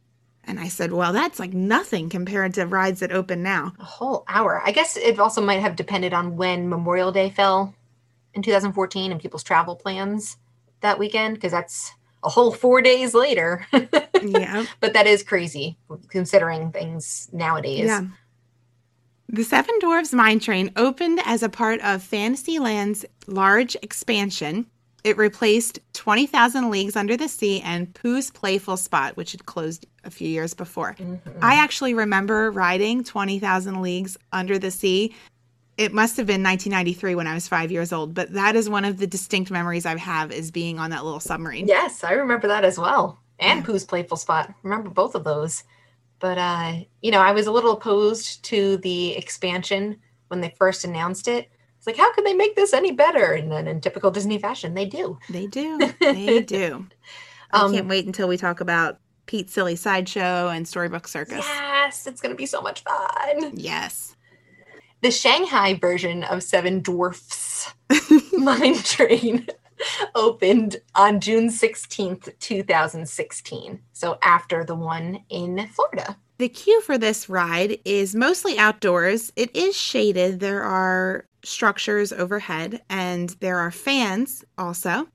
And 0.46 0.60
I 0.60 0.68
said, 0.68 0.92
well, 0.92 1.12
that's 1.12 1.38
like 1.38 1.52
nothing 1.52 2.08
compared 2.08 2.54
to 2.54 2.66
rides 2.66 3.00
that 3.00 3.12
open 3.12 3.42
now. 3.42 3.72
A 3.80 3.84
whole 3.84 4.24
hour. 4.28 4.62
I 4.64 4.70
guess 4.70 4.96
it 4.96 5.18
also 5.18 5.40
might 5.40 5.60
have 5.60 5.76
depended 5.76 6.14
on 6.14 6.36
when 6.36 6.68
Memorial 6.68 7.10
Day 7.10 7.30
fell 7.30 7.74
in 8.34 8.42
2014 8.42 9.10
and 9.10 9.20
people's 9.20 9.42
travel 9.42 9.74
plans 9.74 10.36
that 10.80 10.98
weekend, 10.98 11.34
because 11.34 11.52
that's 11.52 11.92
a 12.22 12.28
whole 12.28 12.52
four 12.52 12.80
days 12.80 13.12
later. 13.14 13.66
yeah. 14.22 14.66
but 14.80 14.92
that 14.92 15.06
is 15.06 15.22
crazy 15.22 15.76
considering 16.08 16.70
things 16.70 17.28
nowadays. 17.32 17.86
Yeah. 17.86 18.04
The 19.28 19.42
Seven 19.42 19.76
Dwarfs 19.80 20.12
Mine 20.12 20.38
Train 20.38 20.70
opened 20.76 21.20
as 21.24 21.42
a 21.42 21.48
part 21.48 21.80
of 21.80 22.02
Fantasyland's 22.02 23.04
large 23.26 23.76
expansion. 23.82 24.66
It 25.06 25.16
replaced 25.18 25.78
20,000 25.92 26.68
Leagues 26.68 26.96
Under 26.96 27.16
the 27.16 27.28
Sea 27.28 27.60
and 27.60 27.94
Pooh's 27.94 28.32
Playful 28.32 28.76
Spot, 28.76 29.16
which 29.16 29.30
had 29.30 29.46
closed 29.46 29.86
a 30.02 30.10
few 30.10 30.26
years 30.26 30.52
before. 30.52 30.96
Mhm. 30.98 31.20
I 31.40 31.54
actually 31.54 31.94
remember 31.94 32.50
riding 32.50 33.04
20,000 33.04 33.82
Leagues 33.82 34.16
Under 34.32 34.58
the 34.58 34.72
Sea. 34.72 35.14
It 35.78 35.94
must 35.94 36.16
have 36.16 36.26
been 36.26 36.42
1993 36.42 37.14
when 37.14 37.28
I 37.28 37.34
was 37.34 37.46
five 37.46 37.70
years 37.70 37.92
old, 37.92 38.14
but 38.14 38.32
that 38.32 38.56
is 38.56 38.68
one 38.68 38.84
of 38.84 38.98
the 38.98 39.06
distinct 39.06 39.48
memories 39.48 39.86
I 39.86 39.96
have 39.96 40.32
is 40.32 40.50
being 40.50 40.80
on 40.80 40.90
that 40.90 41.04
little 41.04 41.20
submarine. 41.20 41.68
Yes, 41.68 42.02
I 42.02 42.10
remember 42.14 42.48
that 42.48 42.64
as 42.64 42.76
well. 42.76 43.20
And 43.38 43.60
Yeah. 43.60 43.66
Pooh's 43.66 43.84
Playful 43.84 44.16
Spot. 44.16 44.52
Remember 44.64 44.90
both 44.90 45.14
of 45.14 45.22
those. 45.22 45.62
But 46.18 46.36
uh, 46.36 46.78
you 47.00 47.12
know, 47.12 47.20
I 47.20 47.30
was 47.30 47.46
a 47.46 47.52
little 47.52 47.74
opposed 47.74 48.42
to 48.46 48.78
the 48.78 49.16
expansion 49.16 49.98
when 50.26 50.40
they 50.40 50.52
first 50.58 50.84
announced 50.84 51.28
it. 51.28 51.48
It's 51.86 51.96
like, 51.96 52.04
how 52.04 52.12
can 52.14 52.24
they 52.24 52.34
make 52.34 52.56
this 52.56 52.72
any 52.74 52.90
better? 52.90 53.32
And 53.34 53.52
then 53.52 53.68
in 53.68 53.80
typical 53.80 54.10
Disney 54.10 54.38
fashion, 54.38 54.74
they 54.74 54.86
do. 54.86 55.20
They 55.30 55.46
do. 55.46 55.78
They 56.00 56.40
do. 56.42 56.88
I 57.52 57.60
Um, 57.60 57.72
can't 57.72 57.86
wait 57.86 58.06
until 58.06 58.26
we 58.26 58.36
talk 58.36 58.60
about 58.60 58.98
Pete's 59.26 59.52
Silly 59.52 59.76
Sideshow 59.76 60.48
and 60.48 60.66
Storybook 60.66 61.06
Circus. 61.06 61.44
Yes, 61.46 62.08
it's 62.08 62.20
gonna 62.20 62.34
be 62.34 62.46
so 62.46 62.60
much 62.60 62.82
fun. 62.82 63.52
Yes. 63.54 64.16
The 65.02 65.12
Shanghai 65.12 65.74
version 65.74 66.24
of 66.24 66.42
Seven 66.42 66.80
Dwarfs 66.80 67.72
Mine 68.32 68.78
Train 68.82 69.46
opened 70.16 70.78
on 70.96 71.20
June 71.20 71.50
16th, 71.50 72.36
2016. 72.40 73.80
So 73.92 74.18
after 74.22 74.64
the 74.64 74.74
one 74.74 75.20
in 75.28 75.68
Florida. 75.68 76.16
The 76.38 76.48
queue 76.50 76.82
for 76.82 76.98
this 76.98 77.28
ride 77.30 77.78
is 77.84 78.14
mostly 78.14 78.58
outdoors. 78.58 79.32
It 79.36 79.54
is 79.56 79.76
shaded. 79.76 80.40
There 80.40 80.62
are 80.62 81.24
structures 81.42 82.12
overhead 82.12 82.82
and 82.90 83.30
there 83.40 83.58
are 83.58 83.70
fans 83.70 84.44
also. 84.58 85.08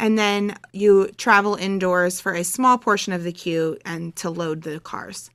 And 0.00 0.18
then 0.18 0.56
you 0.72 1.08
travel 1.16 1.54
indoors 1.54 2.20
for 2.20 2.34
a 2.34 2.42
small 2.42 2.78
portion 2.78 3.12
of 3.12 3.22
the 3.22 3.32
queue 3.32 3.78
and 3.84 4.16
to 4.16 4.30
load 4.30 4.62
the 4.62 4.80
cars. 4.80 5.30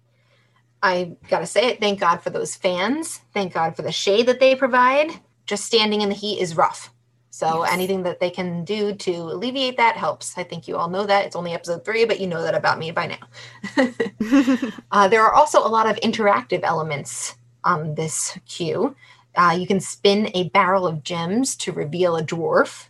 I 0.84 1.16
gotta 1.30 1.46
say 1.46 1.68
it, 1.68 1.80
thank 1.80 2.00
God 2.00 2.18
for 2.18 2.30
those 2.30 2.56
fans. 2.56 3.22
Thank 3.34 3.54
God 3.54 3.76
for 3.76 3.82
the 3.82 3.92
shade 3.92 4.26
that 4.26 4.42
they 4.42 4.56
provide. 4.56 5.12
Just 5.46 5.66
standing 5.66 6.02
in 6.02 6.10
the 6.10 6.16
heat 6.16 6.40
is 6.40 6.58
rough. 6.58 6.92
So 7.32 7.64
Yes. 7.64 7.74
anything 7.74 8.04
that 8.04 8.20
they 8.20 8.30
can 8.30 8.66
do 8.66 8.94
to 8.94 9.12
alleviate 9.12 9.78
that 9.78 9.96
helps. 9.96 10.38
I 10.38 10.44
think 10.44 10.68
you 10.68 10.78
all 10.78 10.90
know 10.90 11.06
that. 11.06 11.26
It's 11.26 11.36
only 11.36 11.54
episode 11.54 11.86
three, 11.86 12.06
but 12.06 12.20
you 12.20 12.28
know 12.28 12.42
that 12.42 12.56
about 12.56 12.80
me 12.80 12.92
by 12.92 13.08
now. 13.08 13.92
uh, 14.92 15.08
there 15.08 15.24
are 15.24 15.34
also 15.34 15.60
a 15.60 15.70
lot 15.70 15.90
of 15.90 15.96
interactive 15.98 16.62
elements 16.64 17.36
on 17.64 17.96
this 17.96 18.38
queue. 18.48 18.96
Uh, 19.36 19.56
you 19.58 19.68
can 19.68 19.80
spin 19.80 20.30
a 20.34 20.50
barrel 20.50 20.88
of 20.88 21.04
gems 21.04 21.56
to 21.58 21.72
reveal 21.72 22.18
a 22.18 22.24
dwarf. 22.24 22.88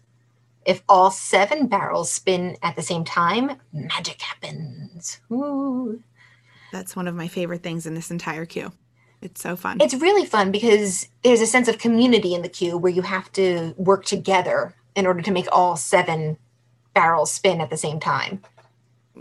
If 0.65 0.83
all 0.87 1.11
seven 1.11 1.67
barrels 1.67 2.11
spin 2.11 2.57
at 2.63 2.75
the 2.75 2.81
same 2.81 3.03
time, 3.03 3.59
magic 3.73 4.21
happens. 4.21 5.19
Ooh. 5.31 6.01
That's 6.71 6.95
one 6.95 7.07
of 7.07 7.15
my 7.15 7.27
favorite 7.27 7.63
things 7.63 7.85
in 7.85 7.93
this 7.95 8.11
entire 8.11 8.45
queue. 8.45 8.71
It's 9.21 9.41
so 9.41 9.55
fun. 9.55 9.77
It's 9.81 9.93
really 9.93 10.25
fun 10.25 10.51
because 10.51 11.07
there's 11.23 11.41
a 11.41 11.45
sense 11.47 11.67
of 11.67 11.77
community 11.77 12.33
in 12.33 12.41
the 12.41 12.49
queue 12.49 12.77
where 12.77 12.91
you 12.91 13.01
have 13.01 13.31
to 13.33 13.73
work 13.77 14.05
together 14.05 14.75
in 14.95 15.05
order 15.05 15.21
to 15.21 15.31
make 15.31 15.47
all 15.51 15.75
seven 15.75 16.37
barrels 16.93 17.31
spin 17.31 17.61
at 17.61 17.69
the 17.69 17.77
same 17.77 17.99
time. 17.99 18.41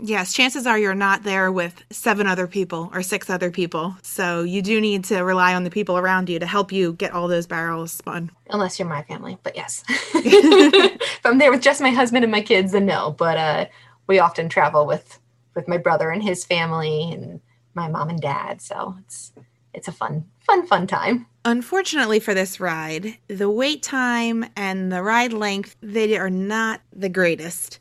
yes, 0.01 0.33
chances 0.33 0.65
are 0.65 0.79
you're 0.79 0.95
not 0.95 1.23
there 1.23 1.51
with 1.51 1.83
seven 1.91 2.27
other 2.27 2.47
people 2.47 2.89
or 2.93 3.01
six 3.01 3.29
other 3.29 3.51
people. 3.51 3.95
So 4.01 4.43
you 4.43 4.61
do 4.61 4.79
need 4.79 5.03
to 5.05 5.21
rely 5.23 5.53
on 5.53 5.63
the 5.63 5.69
people 5.69 5.97
around 5.97 6.29
you 6.29 6.39
to 6.39 6.45
help 6.45 6.71
you 6.71 6.93
get 6.93 7.11
all 7.11 7.27
those 7.27 7.47
barrels 7.47 7.91
spun. 7.91 8.31
Unless 8.49 8.79
you're 8.79 8.87
my 8.87 9.03
family, 9.03 9.37
but 9.43 9.55
yes. 9.55 9.83
if 9.89 11.25
I'm 11.25 11.37
there 11.37 11.51
with 11.51 11.61
just 11.61 11.81
my 11.81 11.89
husband 11.89 12.23
and 12.23 12.31
my 12.31 12.41
kids, 12.41 12.71
then 12.71 12.85
no. 12.85 13.11
But 13.11 13.37
uh, 13.37 13.65
we 14.07 14.19
often 14.19 14.49
travel 14.49 14.85
with 14.85 15.19
with 15.55 15.67
my 15.67 15.77
brother 15.77 16.09
and 16.09 16.23
his 16.23 16.45
family 16.45 17.11
and 17.11 17.41
my 17.73 17.89
mom 17.89 18.09
and 18.09 18.21
dad. 18.21 18.61
So 18.61 18.95
it's 18.99 19.33
it's 19.73 19.87
a 19.87 19.91
fun, 19.91 20.25
fun, 20.39 20.65
fun 20.65 20.87
time. 20.87 21.27
Unfortunately 21.45 22.19
for 22.19 22.33
this 22.33 22.59
ride, 22.59 23.17
the 23.27 23.49
wait 23.49 23.81
time 23.83 24.45
and 24.55 24.91
the 24.91 25.01
ride 25.01 25.33
length, 25.33 25.75
they 25.81 26.17
are 26.17 26.29
not 26.29 26.81
the 26.93 27.09
greatest. 27.09 27.79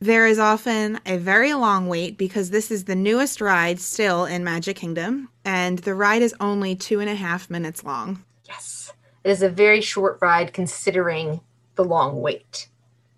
There 0.00 0.26
is 0.26 0.38
often 0.38 0.98
a 1.06 1.16
very 1.16 1.54
long 1.54 1.86
wait 1.88 2.18
because 2.18 2.50
this 2.50 2.70
is 2.70 2.84
the 2.84 2.96
newest 2.96 3.40
ride 3.40 3.80
still 3.80 4.24
in 4.24 4.42
Magic 4.42 4.76
Kingdom, 4.76 5.28
and 5.44 5.78
the 5.78 5.94
ride 5.94 6.22
is 6.22 6.34
only 6.40 6.74
two 6.74 6.98
and 6.98 7.08
a 7.08 7.14
half 7.14 7.48
minutes 7.48 7.84
long. 7.84 8.24
Yes, 8.48 8.92
it 9.22 9.30
is 9.30 9.42
a 9.42 9.48
very 9.48 9.80
short 9.80 10.18
ride 10.20 10.52
considering 10.52 11.40
the 11.76 11.84
long 11.84 12.20
wait. 12.20 12.68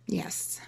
Yes. 0.06 0.60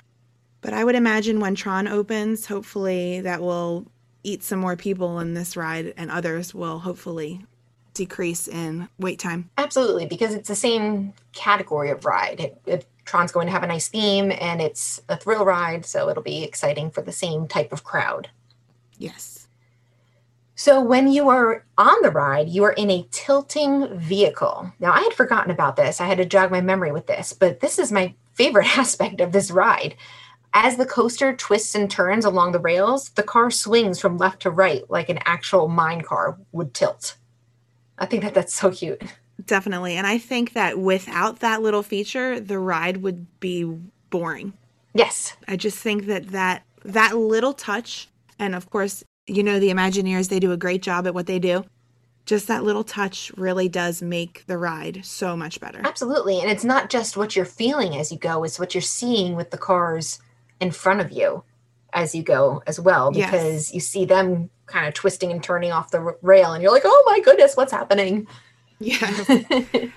But 0.63 0.73
I 0.73 0.85
would 0.85 0.95
imagine 0.95 1.39
when 1.39 1.55
Tron 1.55 1.87
opens, 1.87 2.47
hopefully 2.47 3.21
that 3.21 3.43
will 3.43 3.87
eat 4.27 4.43
some 4.43 4.59
more 4.59 4.77
people 4.77 5.21
in 5.21 5.35
this 5.35 5.57
ride, 5.57 5.95
and 5.97 6.11
others 6.11 6.55
will 6.55 6.81
hopefully 6.81 7.47
decrease 7.95 8.47
in 8.49 8.89
wait 8.99 9.19
time. 9.19 9.49
Absolutely, 9.57 10.07
because 10.07 10.35
it's 10.35 10.49
the 10.49 10.57
same 10.57 11.15
category 11.33 11.91
of 11.91 12.05
ride. 12.05 12.41
It, 12.41 12.61
it, 12.67 12.87
Tron's 13.05 13.33
going 13.33 13.47
to 13.47 13.53
have 13.53 13.63
a 13.63 13.69
nice 13.69 13.89
theme 13.89 14.33
and 14.33 14.61
it's 14.61 15.01
a 15.09 15.17
thrill 15.17 15.45
ride, 15.45 15.87
so 15.87 16.09
it'll 16.09 16.23
be 16.23 16.43
exciting 16.43 16.91
for 16.91 17.03
the 17.03 17.13
same 17.13 17.47
type 17.47 17.73
of 17.73 17.85
crowd. 17.85 18.29
Yes. 18.99 19.47
So, 20.57 20.81
when 20.81 21.09
you 21.09 21.29
are 21.29 21.65
on 21.79 21.97
the 22.03 22.11
ride, 22.11 22.49
you 22.49 22.65
are 22.65 22.73
in 22.73 22.91
a 22.91 23.07
tilting 23.11 23.97
vehicle. 23.97 24.73
Now, 24.81 24.93
I 24.93 25.01
had 25.01 25.13
forgotten 25.13 25.51
about 25.51 25.77
this. 25.77 26.01
I 26.01 26.07
had 26.07 26.19
to 26.19 26.25
jog 26.25 26.51
my 26.51 26.61
memory 26.61 26.93
with 26.93 27.07
this, 27.07 27.33
but 27.33 27.61
this 27.61 27.79
is 27.79 27.93
my 27.93 28.15
favorite 28.35 28.67
aspect 28.79 29.21
of 29.21 29.33
this 29.33 29.51
ride. 29.51 29.95
As 30.59 30.79
the 30.79 30.87
coaster 30.87 31.37
twists 31.37 31.75
and 31.75 31.91
turns 31.91 32.25
along 32.25 32.53
the 32.53 32.59
rails, 32.59 33.11
the 33.11 33.23
car 33.23 33.51
swings 33.51 34.01
from 34.01 34.17
left 34.17 34.41
to 34.41 34.51
right 34.51 34.89
like 34.89 35.11
an 35.11 35.19
actual 35.27 35.69
mine 35.69 36.01
car 36.01 36.39
would 36.53 36.73
tilt. 36.73 37.17
I 37.99 38.07
think 38.07 38.23
that 38.23 38.33
that's 38.33 38.55
so 38.55 38.71
cute. 38.71 39.03
Definitely. 39.45 39.97
And 39.97 40.07
I 40.07 40.17
think 40.17 40.55
that 40.55 40.79
without 40.79 41.41
that 41.41 41.61
little 41.61 41.83
feature, 41.83 42.41
the 42.41 42.59
ride 42.59 43.03
would 43.03 43.27
be 43.39 43.65
boring. 44.09 44.55
Yes, 44.95 45.37
I 45.47 45.57
just 45.57 45.77
think 45.77 46.07
that 46.07 46.29
that, 46.29 46.63
that 46.87 47.19
little 47.19 47.53
touch, 47.53 48.09
and 48.39 48.55
of 48.55 48.71
course, 48.71 49.05
you 49.27 49.43
know, 49.43 49.61
the 49.61 49.69
Imagineers, 49.69 50.31
they 50.31 50.41
do 50.41 50.53
a 50.53 50.57
great 50.57 50.81
job 50.81 51.07
at 51.07 51.13
what 51.13 51.27
they 51.27 51.39
do. 51.39 51.67
just 52.27 52.49
that 52.49 52.65
little 52.65 52.85
touch 52.85 53.31
really 53.37 53.69
does 53.69 54.03
make 54.03 54.45
the 54.47 54.59
ride 54.59 55.05
so 55.05 55.37
much 55.37 55.61
better. 55.61 55.81
Absolutely. 55.85 56.41
And 56.41 56.51
it's 56.51 56.65
not 56.65 56.91
just 56.91 57.17
what 57.17 57.37
you're 57.37 57.45
feeling 57.45 57.97
as 57.97 58.11
you 58.11 58.19
go, 58.19 58.43
it's 58.45 58.59
what 58.59 58.75
you're 58.75 58.83
seeing 58.83 59.37
with 59.37 59.51
the 59.51 59.59
cars 59.59 60.19
in 60.61 60.71
front 60.71 61.01
of 61.01 61.11
you 61.13 61.43
as 61.93 62.15
you 62.15 62.23
go 62.23 62.63
as 62.67 62.79
well, 62.81 63.11
Yes. 63.15 63.31
because 63.31 63.75
you 63.75 63.81
see 63.81 64.05
them 64.05 64.51
kind 64.67 64.87
of 64.87 64.95
twisting 64.95 65.31
and 65.31 65.43
turning 65.43 65.73
off 65.73 65.91
the 65.91 66.17
rail, 66.23 66.53
and 66.53 66.63
you're 66.63 66.73
like, 66.73 66.83
oh 66.85 67.03
my 67.07 67.21
goodness, 67.21 67.57
what's 67.57 67.73
happening? 67.73 68.27
Yeah. 68.79 69.11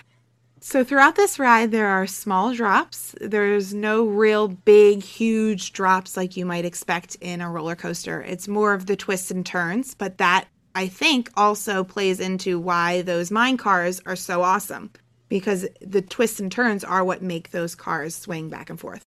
So 0.61 0.83
throughout 0.83 1.15
this 1.15 1.39
ride, 1.39 1.71
there 1.71 1.87
are 1.87 2.05
small 2.05 2.53
drops. 2.53 3.15
There's 3.21 3.73
no 3.73 4.05
real 4.05 4.49
big, 4.49 5.01
huge 5.01 5.71
drops 5.71 6.17
like 6.17 6.35
you 6.35 6.45
might 6.45 6.65
expect 6.65 7.15
in 7.21 7.39
a 7.39 7.49
roller 7.49 7.77
coaster. 7.77 8.21
It's 8.21 8.45
more 8.47 8.73
of 8.73 8.85
the 8.85 8.97
twists 8.97 9.31
and 9.31 9.45
turns, 9.45 9.95
but 9.95 10.17
that 10.17 10.49
I 10.75 10.87
think 10.87 11.31
also 11.37 11.85
plays 11.85 12.19
into 12.19 12.59
why 12.59 13.03
those 13.03 13.31
mine 13.31 13.55
cars 13.55 14.01
are 14.05 14.17
so 14.17 14.41
awesome 14.41 14.91
because 15.29 15.65
the 15.79 16.01
twists 16.01 16.41
and 16.41 16.51
turns 16.51 16.83
are 16.83 17.05
what 17.05 17.21
make 17.21 17.51
those 17.51 17.73
cars 17.73 18.13
swing 18.13 18.49
back 18.49 18.69
and 18.69 18.77
forth. 18.79 19.05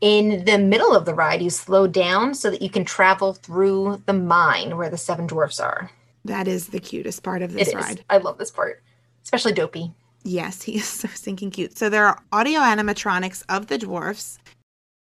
In 0.00 0.44
the 0.44 0.58
middle 0.58 0.94
of 0.94 1.04
the 1.04 1.14
ride, 1.14 1.42
you 1.42 1.50
slow 1.50 1.86
down 1.86 2.34
so 2.34 2.50
that 2.50 2.62
you 2.62 2.70
can 2.70 2.84
travel 2.84 3.34
through 3.34 4.02
the 4.06 4.12
mine 4.12 4.76
where 4.76 4.90
the 4.90 4.96
seven 4.98 5.26
dwarfs 5.26 5.58
are. 5.58 5.90
That 6.24 6.46
is 6.46 6.68
the 6.68 6.80
cutest 6.80 7.22
part 7.22 7.42
of 7.42 7.52
this 7.52 7.68
is. 7.68 7.74
ride. 7.74 8.04
I 8.08 8.18
love 8.18 8.38
this 8.38 8.50
part, 8.50 8.82
especially 9.24 9.52
Dopey. 9.52 9.92
Yes, 10.24 10.62
he 10.62 10.76
is 10.76 10.84
so 10.84 11.08
stinking 11.08 11.50
cute. 11.50 11.78
So 11.78 11.88
there 11.88 12.06
are 12.06 12.22
audio 12.32 12.60
animatronics 12.60 13.42
of 13.48 13.66
the 13.66 13.78
dwarfs. 13.78 14.38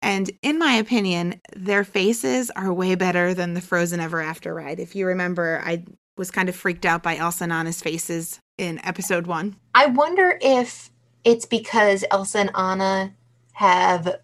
And 0.02 0.30
in 0.42 0.58
my 0.58 0.74
opinion, 0.74 1.40
their 1.56 1.82
faces 1.82 2.50
are 2.50 2.72
way 2.72 2.94
better 2.94 3.32
than 3.32 3.54
the 3.54 3.62
Frozen 3.62 4.00
Ever 4.00 4.20
After 4.20 4.54
ride. 4.54 4.78
If 4.78 4.94
you 4.94 5.06
remember, 5.06 5.62
I 5.64 5.84
was 6.18 6.30
kind 6.30 6.48
of 6.48 6.54
freaked 6.54 6.84
out 6.84 7.02
by 7.02 7.16
Elsa 7.16 7.44
and 7.44 7.52
Anna's 7.52 7.80
faces 7.80 8.38
in 8.58 8.84
episode 8.84 9.26
one. 9.26 9.56
I 9.74 9.86
wonder 9.86 10.38
if 10.42 10.90
it's 11.24 11.46
because 11.46 12.04
Elsa 12.10 12.40
and 12.40 12.50
Anna 12.54 13.14
have 13.54 14.16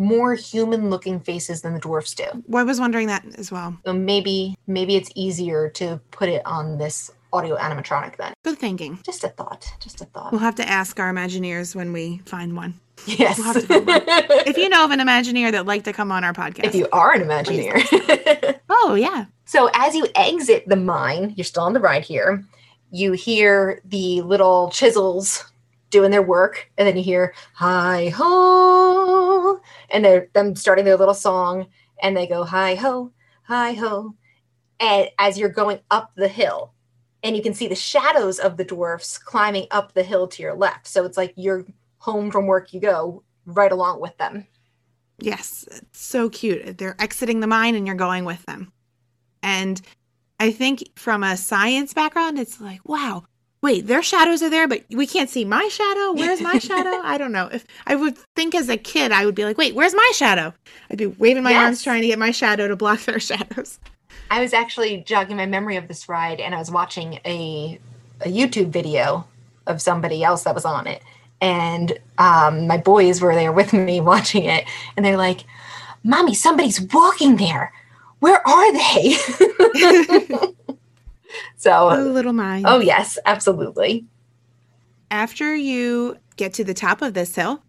more 0.00 0.34
human-looking 0.34 1.20
faces 1.20 1.60
than 1.62 1.74
the 1.74 1.78
dwarfs 1.78 2.14
do. 2.14 2.24
Well, 2.48 2.60
I 2.60 2.64
was 2.64 2.80
wondering 2.80 3.06
that 3.08 3.24
as 3.36 3.52
well. 3.52 3.76
So 3.84 3.92
maybe 3.92 4.56
maybe 4.66 4.96
it's 4.96 5.10
easier 5.14 5.68
to 5.70 6.00
put 6.10 6.28
it 6.28 6.42
on 6.46 6.78
this 6.78 7.10
audio 7.32 7.56
animatronic 7.56 8.16
then. 8.16 8.32
Good 8.42 8.58
thinking. 8.58 8.98
Just 9.04 9.22
a 9.24 9.28
thought. 9.28 9.66
Just 9.78 10.00
a 10.00 10.06
thought. 10.06 10.32
We'll 10.32 10.40
have 10.40 10.56
to 10.56 10.68
ask 10.68 10.98
our 10.98 11.12
Imagineers 11.12 11.74
when 11.76 11.92
we 11.92 12.18
find 12.24 12.56
one. 12.56 12.80
yes. 13.06 13.38
we'll 13.38 13.52
have 13.52 13.60
to 13.60 13.66
find 13.68 13.86
one. 13.86 14.02
If 14.46 14.56
you 14.56 14.68
know 14.68 14.84
of 14.84 14.90
an 14.90 15.00
Imagineer 15.00 15.52
that'd 15.52 15.66
like 15.66 15.84
to 15.84 15.92
come 15.92 16.10
on 16.10 16.24
our 16.24 16.32
podcast. 16.32 16.64
if 16.64 16.74
you 16.74 16.88
are 16.92 17.12
an 17.12 17.22
Imagineer. 17.22 18.58
oh, 18.70 18.94
yeah. 18.94 19.26
So 19.44 19.70
as 19.74 19.94
you 19.94 20.06
exit 20.14 20.66
the 20.66 20.76
mine, 20.76 21.34
you're 21.36 21.44
still 21.44 21.62
on 21.62 21.72
the 21.72 21.80
ride 21.80 22.04
here. 22.04 22.44
You 22.90 23.12
hear 23.12 23.80
the 23.84 24.22
little 24.22 24.70
chisels 24.70 25.44
doing 25.90 26.10
their 26.10 26.22
work, 26.22 26.70
and 26.78 26.86
then 26.86 26.96
you 26.96 27.02
hear 27.02 27.34
"Hi 27.54 28.08
ho," 28.08 29.60
and 29.90 30.04
they're 30.04 30.28
them 30.32 30.56
starting 30.56 30.84
their 30.84 30.96
little 30.96 31.14
song, 31.14 31.66
and 32.02 32.16
they 32.16 32.26
go 32.26 32.44
"Hi 32.44 32.74
ho, 32.74 33.12
hi 33.42 33.72
ho," 33.74 34.14
and 34.78 35.10
as 35.18 35.38
you're 35.38 35.48
going 35.48 35.80
up 35.90 36.12
the 36.14 36.28
hill, 36.28 36.72
and 37.22 37.36
you 37.36 37.42
can 37.42 37.54
see 37.54 37.68
the 37.68 37.74
shadows 37.74 38.38
of 38.38 38.56
the 38.56 38.64
dwarfs 38.64 39.18
climbing 39.18 39.66
up 39.70 39.92
the 39.92 40.02
hill 40.02 40.26
to 40.28 40.42
your 40.42 40.54
left. 40.54 40.86
So 40.86 41.04
it's 41.04 41.16
like 41.16 41.34
you're 41.36 41.66
home 41.98 42.30
from 42.30 42.46
work, 42.46 42.72
you 42.72 42.80
go 42.80 43.22
right 43.44 43.72
along 43.72 44.00
with 44.00 44.16
them. 44.16 44.46
Yes, 45.18 45.66
it's 45.70 46.00
so 46.00 46.30
cute. 46.30 46.78
They're 46.78 46.96
exiting 46.98 47.40
the 47.40 47.46
mine 47.46 47.74
and 47.74 47.86
you're 47.86 47.94
going 47.96 48.24
with 48.24 48.44
them. 48.46 48.72
And 49.42 49.80
I 50.38 50.50
think 50.50 50.82
from 50.96 51.22
a 51.22 51.36
science 51.36 51.92
background, 51.92 52.38
it's 52.38 52.58
like, 52.58 52.80
wow, 52.88 53.24
wait, 53.62 53.86
their 53.86 54.02
shadows 54.02 54.42
are 54.42 54.50
there, 54.50 54.66
but 54.66 54.84
we 54.90 55.06
can't 55.06 55.28
see 55.28 55.44
my 55.44 55.68
shadow. 55.68 56.12
Where's 56.12 56.40
my 56.40 56.58
shadow? 56.58 57.00
I 57.02 57.18
don't 57.18 57.32
know. 57.32 57.48
If 57.52 57.66
I 57.86 57.94
would 57.94 58.16
think 58.34 58.54
as 58.54 58.68
a 58.68 58.76
kid, 58.76 59.12
I 59.12 59.26
would 59.26 59.34
be 59.34 59.44
like, 59.44 59.58
wait, 59.58 59.74
where's 59.74 59.94
my 59.94 60.12
shadow? 60.14 60.54
I'd 60.90 60.98
be 60.98 61.06
waving 61.06 61.42
my 61.42 61.54
arms 61.54 61.82
trying 61.82 62.02
to 62.02 62.08
get 62.08 62.18
my 62.18 62.30
shadow 62.30 62.68
to 62.68 62.76
block 62.76 63.00
their 63.00 63.20
shadows. 63.20 63.78
I 64.30 64.40
was 64.40 64.52
actually 64.52 64.98
jogging 64.98 65.36
my 65.36 65.46
memory 65.46 65.76
of 65.76 65.88
this 65.88 66.08
ride 66.08 66.40
and 66.40 66.54
I 66.54 66.58
was 66.58 66.70
watching 66.70 67.18
a, 67.24 67.78
a 68.20 68.28
YouTube 68.28 68.68
video 68.68 69.26
of 69.66 69.82
somebody 69.82 70.22
else 70.22 70.44
that 70.44 70.54
was 70.54 70.64
on 70.64 70.86
it. 70.86 71.02
And 71.40 71.98
um, 72.18 72.66
my 72.66 72.76
boys 72.76 73.20
were 73.20 73.34
there 73.34 73.52
with 73.52 73.72
me 73.72 74.00
watching 74.00 74.44
it. 74.44 74.64
And 74.96 75.04
they're 75.04 75.16
like, 75.16 75.44
Mommy, 76.02 76.34
somebody's 76.34 76.80
walking 76.80 77.36
there. 77.36 77.72
Where 78.20 78.46
are 78.46 78.72
they? 78.72 79.16
Oh, 81.30 81.36
so, 81.56 81.88
little 81.88 82.32
mine. 82.32 82.64
oh, 82.66 82.80
yes, 82.80 83.18
absolutely. 83.26 84.04
after 85.10 85.54
you 85.54 86.16
get 86.36 86.54
to 86.54 86.64
the 86.64 86.74
top 86.74 87.02
of 87.02 87.14
this 87.14 87.34
hill, 87.34 87.62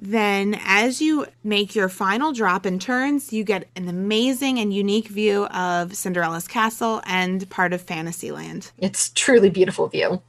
then 0.00 0.58
as 0.64 1.00
you 1.00 1.26
make 1.42 1.74
your 1.74 1.88
final 1.88 2.32
drop 2.32 2.64
and 2.66 2.80
turns, 2.80 3.32
you 3.32 3.42
get 3.44 3.68
an 3.74 3.88
amazing 3.88 4.58
and 4.58 4.72
unique 4.72 5.08
view 5.08 5.46
of 5.46 5.94
Cinderella's 5.96 6.46
castle 6.46 7.00
and 7.06 7.48
part 7.50 7.72
of 7.72 7.80
Fantasyland. 7.82 8.70
It's 8.78 9.10
truly 9.10 9.50
beautiful 9.50 9.88
view. 9.88 10.22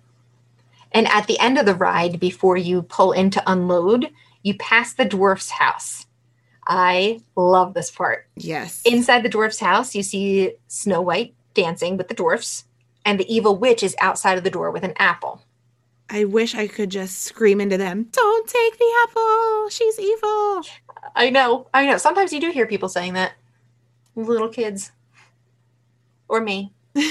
And 0.91 1.07
at 1.07 1.27
the 1.27 1.37
end 1.39 1.59
of 1.59 1.67
the 1.67 1.75
ride, 1.75 2.19
before 2.19 2.57
you 2.57 2.81
pull 2.83 3.11
in 3.11 3.29
to 3.31 3.43
unload, 3.51 4.09
you 4.41 4.55
pass 4.57 4.93
the 4.93 5.05
dwarf's 5.05 5.51
house. 5.51 6.07
I 6.67 7.21
love 7.35 7.73
this 7.75 7.91
part. 7.91 8.27
Yes. 8.35 8.81
Inside 8.85 9.21
the 9.23 9.29
dwarf's 9.29 9.59
house, 9.59 9.93
you 9.93 10.01
see 10.01 10.53
Snow 10.67 11.01
White 11.01 11.33
dancing 11.53 11.95
with 11.97 12.07
the 12.07 12.13
dwarfs, 12.15 12.63
and 13.05 13.19
the 13.19 13.33
evil 13.33 13.57
witch 13.57 13.83
is 13.83 13.95
outside 13.99 14.37
of 14.37 14.43
the 14.43 14.49
door 14.49 14.71
with 14.71 14.83
an 14.83 14.93
apple. 14.97 15.41
I 16.09 16.25
wish 16.25 16.55
I 16.55 16.67
could 16.67 16.89
just 16.89 17.21
scream 17.21 17.61
into 17.61 17.77
them, 17.77 18.07
Don't 18.11 18.47
take 18.47 18.77
the 18.77 18.91
apple! 19.03 19.69
She's 19.69 19.99
evil! 19.99 20.63
I 21.15 21.29
know, 21.29 21.67
I 21.73 21.85
know. 21.85 21.97
Sometimes 21.97 22.33
you 22.33 22.41
do 22.41 22.51
hear 22.51 22.65
people 22.65 22.89
saying 22.89 23.13
that. 23.13 23.33
Little 24.15 24.49
kids. 24.49 24.91
Or 26.27 26.41
me. 26.41 26.73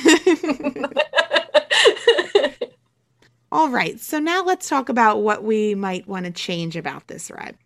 All 3.51 3.71
right, 3.71 3.99
so 3.99 4.19
now 4.19 4.45
let's 4.45 4.69
talk 4.69 4.91
about 4.91 5.23
what 5.23 5.43
we 5.43 5.75
might 5.75 6.07
want 6.07 6.27
to 6.27 6.31
change 6.31 6.77
about 6.77 7.07
this 7.09 7.31
ride. 7.31 7.57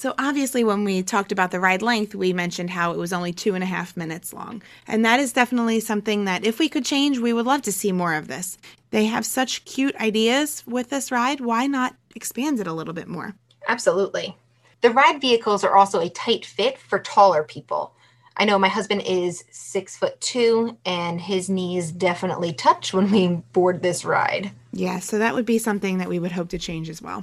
So, 0.00 0.14
obviously, 0.18 0.64
when 0.64 0.84
we 0.84 1.02
talked 1.02 1.30
about 1.30 1.50
the 1.50 1.60
ride 1.60 1.82
length, 1.82 2.14
we 2.14 2.32
mentioned 2.32 2.70
how 2.70 2.92
it 2.92 2.96
was 2.96 3.12
only 3.12 3.34
two 3.34 3.54
and 3.54 3.62
a 3.62 3.66
half 3.66 3.98
minutes 3.98 4.32
long. 4.32 4.62
And 4.86 5.04
that 5.04 5.20
is 5.20 5.34
definitely 5.34 5.78
something 5.80 6.24
that 6.24 6.42
if 6.42 6.58
we 6.58 6.70
could 6.70 6.86
change, 6.86 7.18
we 7.18 7.34
would 7.34 7.44
love 7.44 7.60
to 7.60 7.70
see 7.70 7.92
more 7.92 8.14
of 8.14 8.26
this. 8.26 8.56
They 8.92 9.04
have 9.04 9.26
such 9.26 9.66
cute 9.66 9.94
ideas 9.96 10.64
with 10.66 10.88
this 10.88 11.12
ride. 11.12 11.42
Why 11.42 11.66
not 11.66 11.96
expand 12.14 12.60
it 12.60 12.66
a 12.66 12.72
little 12.72 12.94
bit 12.94 13.08
more? 13.08 13.34
Absolutely. 13.68 14.34
The 14.80 14.88
ride 14.88 15.20
vehicles 15.20 15.64
are 15.64 15.76
also 15.76 16.00
a 16.00 16.08
tight 16.08 16.46
fit 16.46 16.78
for 16.78 16.98
taller 16.98 17.44
people. 17.44 17.92
I 18.38 18.46
know 18.46 18.58
my 18.58 18.68
husband 18.68 19.02
is 19.02 19.44
six 19.50 19.98
foot 19.98 20.18
two, 20.22 20.78
and 20.86 21.20
his 21.20 21.50
knees 21.50 21.92
definitely 21.92 22.54
touch 22.54 22.94
when 22.94 23.10
we 23.10 23.28
board 23.52 23.82
this 23.82 24.06
ride. 24.06 24.52
Yeah, 24.72 25.00
so 25.00 25.18
that 25.18 25.34
would 25.34 25.44
be 25.44 25.58
something 25.58 25.98
that 25.98 26.08
we 26.08 26.18
would 26.18 26.32
hope 26.32 26.48
to 26.48 26.58
change 26.58 26.88
as 26.88 27.02
well. 27.02 27.22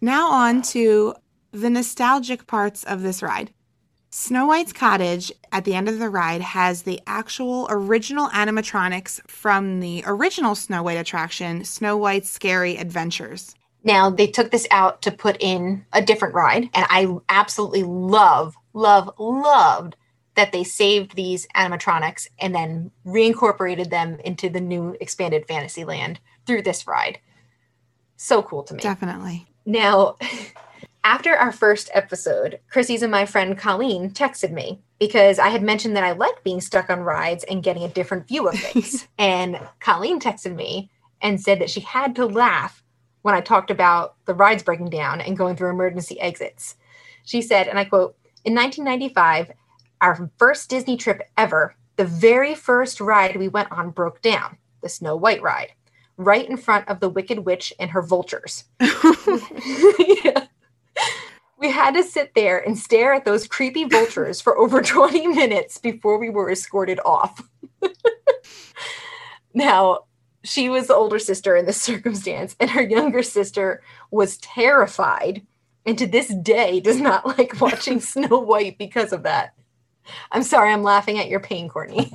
Now, 0.00 0.32
on 0.32 0.62
to 0.62 1.14
the 1.52 1.70
nostalgic 1.70 2.46
parts 2.46 2.82
of 2.84 3.02
this 3.02 3.22
ride. 3.22 3.52
Snow 4.10 4.46
White's 4.46 4.74
cottage 4.74 5.32
at 5.52 5.64
the 5.64 5.74
end 5.74 5.88
of 5.88 5.98
the 5.98 6.10
ride 6.10 6.42
has 6.42 6.82
the 6.82 7.00
actual 7.06 7.66
original 7.70 8.28
animatronics 8.28 9.26
from 9.26 9.80
the 9.80 10.02
original 10.06 10.54
Snow 10.54 10.82
White 10.82 10.98
attraction, 10.98 11.64
Snow 11.64 11.96
White's 11.96 12.28
Scary 12.28 12.76
Adventures. 12.76 13.54
Now, 13.84 14.10
they 14.10 14.26
took 14.26 14.50
this 14.50 14.66
out 14.70 15.02
to 15.02 15.10
put 15.10 15.38
in 15.40 15.86
a 15.92 16.02
different 16.02 16.34
ride, 16.34 16.68
and 16.74 16.86
I 16.88 17.08
absolutely 17.28 17.82
love, 17.82 18.54
love, 18.74 19.10
loved 19.18 19.96
that 20.34 20.52
they 20.52 20.64
saved 20.64 21.14
these 21.14 21.46
animatronics 21.56 22.26
and 22.38 22.54
then 22.54 22.90
reincorporated 23.06 23.90
them 23.90 24.18
into 24.24 24.48
the 24.48 24.60
new 24.60 24.96
expanded 25.00 25.46
Fantasyland 25.46 26.20
through 26.46 26.62
this 26.62 26.86
ride. 26.86 27.18
So 28.16 28.42
cool 28.42 28.62
to 28.64 28.74
me. 28.74 28.80
Definitely. 28.80 29.46
Now, 29.66 30.16
after 31.04 31.34
our 31.34 31.52
first 31.52 31.90
episode, 31.94 32.60
Chrissy's 32.68 33.02
and 33.02 33.10
my 33.10 33.26
friend 33.26 33.58
Colleen 33.58 34.10
texted 34.10 34.52
me 34.52 34.80
because 34.98 35.38
I 35.38 35.48
had 35.48 35.62
mentioned 35.62 35.96
that 35.96 36.04
I 36.04 36.12
like 36.12 36.44
being 36.44 36.60
stuck 36.60 36.90
on 36.90 37.00
rides 37.00 37.44
and 37.44 37.62
getting 37.62 37.82
a 37.82 37.88
different 37.88 38.28
view 38.28 38.48
of 38.48 38.54
things. 38.54 39.08
and 39.18 39.58
Colleen 39.80 40.20
texted 40.20 40.54
me 40.54 40.90
and 41.20 41.40
said 41.40 41.60
that 41.60 41.70
she 41.70 41.80
had 41.80 42.14
to 42.16 42.26
laugh 42.26 42.82
when 43.22 43.34
I 43.34 43.40
talked 43.40 43.70
about 43.70 44.16
the 44.26 44.34
rides 44.34 44.62
breaking 44.62 44.90
down 44.90 45.20
and 45.20 45.36
going 45.36 45.56
through 45.56 45.70
emergency 45.70 46.20
exits. 46.20 46.76
She 47.24 47.42
said, 47.42 47.68
and 47.68 47.78
I 47.78 47.84
quote, 47.84 48.16
in 48.44 48.54
1995, 48.54 49.52
our 50.00 50.30
first 50.36 50.68
Disney 50.68 50.96
trip 50.96 51.22
ever, 51.36 51.74
the 51.96 52.04
very 52.04 52.54
first 52.54 53.00
ride 53.00 53.36
we 53.36 53.48
went 53.48 53.70
on 53.70 53.90
broke 53.90 54.20
down, 54.22 54.56
the 54.82 54.88
Snow 54.88 55.14
White 55.16 55.42
ride, 55.42 55.72
right 56.16 56.48
in 56.48 56.56
front 56.56 56.88
of 56.88 57.00
the 57.00 57.08
Wicked 57.08 57.40
Witch 57.40 57.72
and 57.78 57.90
her 57.90 58.02
vultures. 58.02 58.64
Yeah. 60.24 60.41
We 61.62 61.70
had 61.70 61.94
to 61.94 62.02
sit 62.02 62.34
there 62.34 62.58
and 62.58 62.76
stare 62.76 63.14
at 63.14 63.24
those 63.24 63.46
creepy 63.46 63.84
vultures 63.84 64.40
for 64.40 64.58
over 64.58 64.82
20 64.82 65.28
minutes 65.28 65.78
before 65.78 66.18
we 66.18 66.28
were 66.28 66.50
escorted 66.50 66.98
off. 67.04 67.40
now, 69.54 70.00
she 70.42 70.68
was 70.68 70.88
the 70.88 70.94
older 70.96 71.20
sister 71.20 71.54
in 71.54 71.64
this 71.64 71.80
circumstance, 71.90 72.56
and 72.58 72.68
her 72.68 72.82
younger 72.82 73.22
sister 73.22 73.80
was 74.10 74.38
terrified, 74.38 75.46
and 75.86 75.96
to 75.98 76.06
this 76.06 76.34
day 76.34 76.80
does 76.80 77.00
not 77.00 77.38
like 77.38 77.60
watching 77.60 78.00
Snow 78.00 78.40
White 78.40 78.76
because 78.76 79.12
of 79.12 79.22
that. 79.22 79.54
I'm 80.32 80.42
sorry, 80.42 80.72
I'm 80.72 80.82
laughing 80.82 81.20
at 81.20 81.28
your 81.28 81.38
pain, 81.38 81.68
Courtney. 81.68 82.10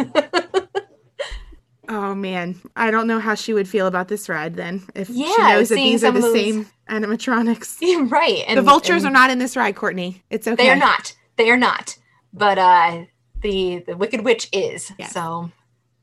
Oh 1.90 2.14
man, 2.14 2.60
I 2.76 2.92
don't 2.92 3.08
know 3.08 3.20
how 3.20 3.36
she 3.36 3.54
would 3.54 3.68
feel 3.68 3.88
about 3.88 4.08
this 4.08 4.28
ride 4.28 4.56
then. 4.56 4.84
If 4.94 5.08
she 5.08 5.38
knows 5.38 5.70
that 5.70 5.76
these 5.76 6.04
are 6.04 6.12
the 6.12 6.20
those- 6.20 6.34
same 6.34 6.68
animatronics. 6.90 7.82
right. 8.12 8.44
And 8.48 8.58
the 8.58 8.62
vultures 8.62 9.04
and 9.04 9.16
are 9.16 9.20
not 9.20 9.30
in 9.30 9.40
this 9.40 9.56
ride, 9.56 9.76
Courtney. 9.76 10.24
It's 10.30 10.48
okay. 10.48 10.56
They 10.56 10.70
are 10.70 10.76
not. 10.76 11.16
They 11.38 11.50
are 11.50 11.58
not. 11.58 11.98
But 12.34 12.58
uh 12.58 13.06
the 13.42 13.84
the 13.88 13.96
Wicked 13.96 14.24
Witch 14.26 14.50
is. 14.52 14.92
Yes. 14.98 15.14
So 15.14 15.52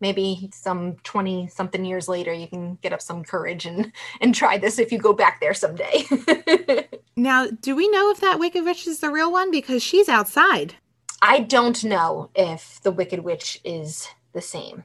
maybe 0.01 0.51
some 0.53 0.97
20 1.05 1.49
something 1.49 1.85
years 1.85 2.09
later 2.09 2.33
you 2.33 2.49
can 2.49 2.77
get 2.83 2.93
up 2.93 3.01
some 3.01 3.25
courage 3.25 3.65
and 3.67 3.93
and 4.21 4.35
try 4.35 4.59
this 4.59 4.79
if 4.79 4.91
you 4.93 4.99
go 4.99 5.13
back 5.13 5.41
there 5.41 5.55
someday. 5.55 6.07
Now, 7.17 7.47
do 7.47 7.77
we 7.77 7.89
know 7.89 8.11
if 8.11 8.21
that 8.21 8.39
Wicked 8.41 8.65
Witch 8.65 8.87
is 8.87 9.01
the 9.01 9.11
real 9.11 9.31
one? 9.31 9.51
Because 9.51 9.83
she's 9.83 10.09
outside. 10.09 10.75
I 11.23 11.41
don't 11.41 11.85
know 11.85 12.31
if 12.35 12.81
the 12.83 12.91
Wicked 12.91 13.21
Witch 13.21 13.61
is 13.65 14.09
the 14.33 14.41
same. 14.41 14.85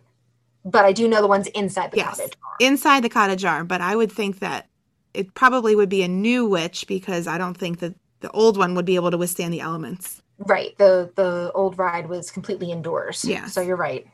But 0.65 0.85
I 0.85 0.91
do 0.91 1.07
know 1.07 1.21
the 1.21 1.27
ones 1.27 1.47
inside 1.47 1.91
the 1.91 1.97
Yes. 1.97 2.17
cottage. 2.17 2.33
Inside 2.59 3.03
the 3.03 3.09
cottage 3.09 3.45
are, 3.45 3.63
but 3.63 3.81
I 3.81 3.95
would 3.95 4.11
think 4.11 4.39
that 4.39 4.67
it 5.13 5.33
probably 5.33 5.75
would 5.75 5.89
be 5.89 6.03
a 6.03 6.07
new 6.07 6.45
witch 6.45 6.85
because 6.87 7.27
I 7.27 7.37
don't 7.37 7.57
think 7.57 7.79
that 7.79 7.95
the 8.19 8.29
old 8.31 8.57
one 8.57 8.75
would 8.75 8.85
be 8.85 8.95
able 8.95 9.11
to 9.11 9.17
withstand 9.17 9.53
the 9.53 9.61
elements. 9.61 10.21
Right. 10.37 10.77
The 10.77 11.11
the 11.15 11.51
old 11.55 11.77
ride 11.77 12.07
was 12.09 12.31
completely 12.31 12.71
indoors. 12.71 13.25
Yeah. 13.25 13.45
So 13.47 13.61
you're 13.61 13.75
right. 13.77 14.05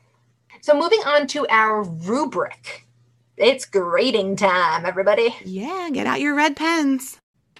So 0.61 0.73
moving 0.79 1.01
on 1.05 1.27
to 1.27 1.45
our 1.49 1.83
rubric. 1.83 2.85
It's 3.37 3.65
grading 3.65 4.37
time, 4.37 4.85
everybody. 4.85 5.35
Yeah, 5.43 5.89
get 5.91 6.07
out 6.07 6.21
your 6.21 6.35
red 6.35 6.55
pens. 6.55 7.19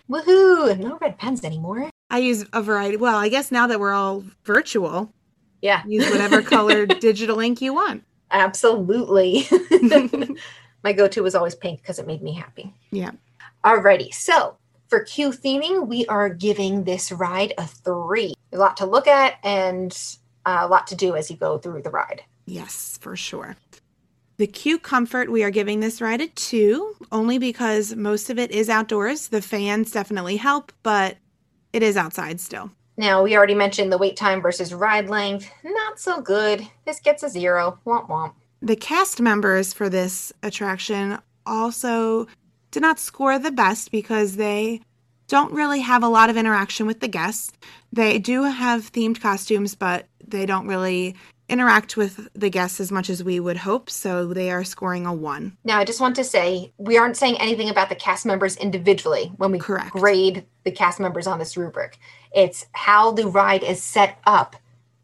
Woohoo! 0.10 0.78
No 0.80 0.98
red 1.02 1.18
pens 1.18 1.44
anymore. 1.44 1.90
I 2.10 2.20
use 2.20 2.46
a 2.54 2.62
variety. 2.62 2.96
Well, 2.98 3.18
I 3.18 3.28
guess 3.30 3.52
now 3.52 3.68
that 3.68 3.80
we're 3.80 3.92
all 3.94 4.24
virtual, 4.46 5.12
Yeah. 5.62 5.82
use 5.88 6.10
whatever 6.10 6.42
colored 6.56 7.00
digital 7.00 7.40
ink 7.40 7.62
you 7.62 7.74
want. 7.74 8.04
Absolutely. 8.32 9.48
My 10.84 10.94
go-to 10.94 11.24
was 11.24 11.36
always 11.36 11.56
pink 11.56 11.82
because 11.82 12.00
it 12.00 12.08
made 12.08 12.22
me 12.22 12.34
happy. 12.34 12.74
Yeah. 12.92 13.12
Alrighty. 13.64 14.14
So 14.14 14.58
for 14.88 15.00
Queue 15.00 15.32
theming, 15.32 15.88
we 15.88 16.06
are 16.08 16.30
giving 16.30 16.84
this 16.84 17.12
ride 17.12 17.54
a 17.58 17.66
three. 17.66 18.36
A 18.54 18.58
lot 18.58 18.78
to 18.78 18.86
look 18.86 19.08
at 19.08 19.36
and 19.44 19.98
uh, 20.46 20.60
a 20.62 20.68
lot 20.68 20.88
to 20.88 20.96
do 20.96 21.16
as 21.16 21.32
you 21.32 21.38
go 21.38 21.58
through 21.58 21.82
the 21.82 21.90
ride. 21.90 22.24
Yes, 22.46 23.00
for 23.02 23.16
sure. 23.16 23.58
The 24.38 24.48
Queue 24.48 24.78
Comfort, 24.78 25.32
we 25.32 25.44
are 25.44 25.50
giving 25.50 25.80
this 25.80 26.02
ride 26.02 26.22
a 26.22 26.28
two, 26.28 26.96
only 27.12 27.38
because 27.38 27.96
most 27.96 28.30
of 28.30 28.38
it 28.38 28.52
is 28.52 28.70
outdoors. 28.70 29.30
The 29.30 29.42
fans 29.42 29.92
definitely 29.92 30.38
help, 30.38 30.72
but 30.84 31.18
it 31.74 31.82
is 31.82 31.98
outside 31.98 32.40
still. 32.40 32.72
Now 32.98 33.24
we 33.24 33.36
already 33.36 33.56
mentioned 33.56 33.92
the 33.92 33.98
wait 33.98 34.16
time 34.16 34.42
versus 34.42 34.74
ride 34.74 35.10
length. 35.10 35.50
Not 35.64 36.00
so 36.00 36.22
good. 36.22 36.68
This 36.86 37.00
gets 37.00 37.24
a 37.24 37.30
zero. 37.30 37.80
Womp 37.86 38.08
womp. 38.08 38.34
The 38.62 38.76
cast 38.76 39.22
members 39.22 39.74
for 39.74 39.90
this 39.90 40.32
attraction 40.42 41.20
also 41.46 42.28
did 42.72 42.82
not 42.82 43.00
score 43.00 43.38
the 43.38 43.52
best 43.52 43.92
because 43.92 44.38
they 44.38 44.82
don't 45.28 45.54
really 45.54 45.82
have 45.82 46.04
a 46.04 46.08
lot 46.08 46.30
of 46.30 46.38
interaction 46.38 46.86
with 46.86 47.00
the 47.00 47.08
guests. 47.08 47.52
They 47.92 48.20
do 48.20 48.44
have 48.44 48.92
themed 48.92 49.22
costumes, 49.22 49.76
but 49.76 50.08
they 50.26 50.46
don't 50.46 50.68
really 50.68 51.16
interact 51.48 51.98
with 51.98 52.28
the 52.34 52.50
guests 52.50 52.80
as 52.80 52.92
much 52.92 53.10
as 53.10 53.24
we 53.24 53.40
would 53.40 53.58
hope, 53.58 53.90
so 53.90 54.34
they 54.34 54.52
are 54.52 54.64
scoring 54.64 55.06
a 55.06 55.14
one. 55.14 55.58
Now, 55.64 55.80
I 55.80 55.86
just 55.86 56.02
want 56.02 56.16
to 56.18 56.24
say 56.24 56.72
we 56.78 56.98
aren't 56.98 57.18
saying 57.18 57.38
anything 57.40 57.70
about 57.70 57.90
the 57.90 57.96
cast 57.96 58.26
members 58.26 58.58
individually 58.58 59.32
when 59.38 59.52
we 59.52 59.60
Correct. 59.60 59.92
grade 59.92 60.46
the 60.64 60.72
cast 60.72 61.00
members 61.00 61.28
on 61.28 61.40
this 61.40 61.56
rubric. 61.56 61.98
It's 62.34 62.66
how 62.74 63.12
the 63.12 63.28
ride 63.28 63.64
is 63.64 63.82
set 63.82 64.20
up 64.26 64.56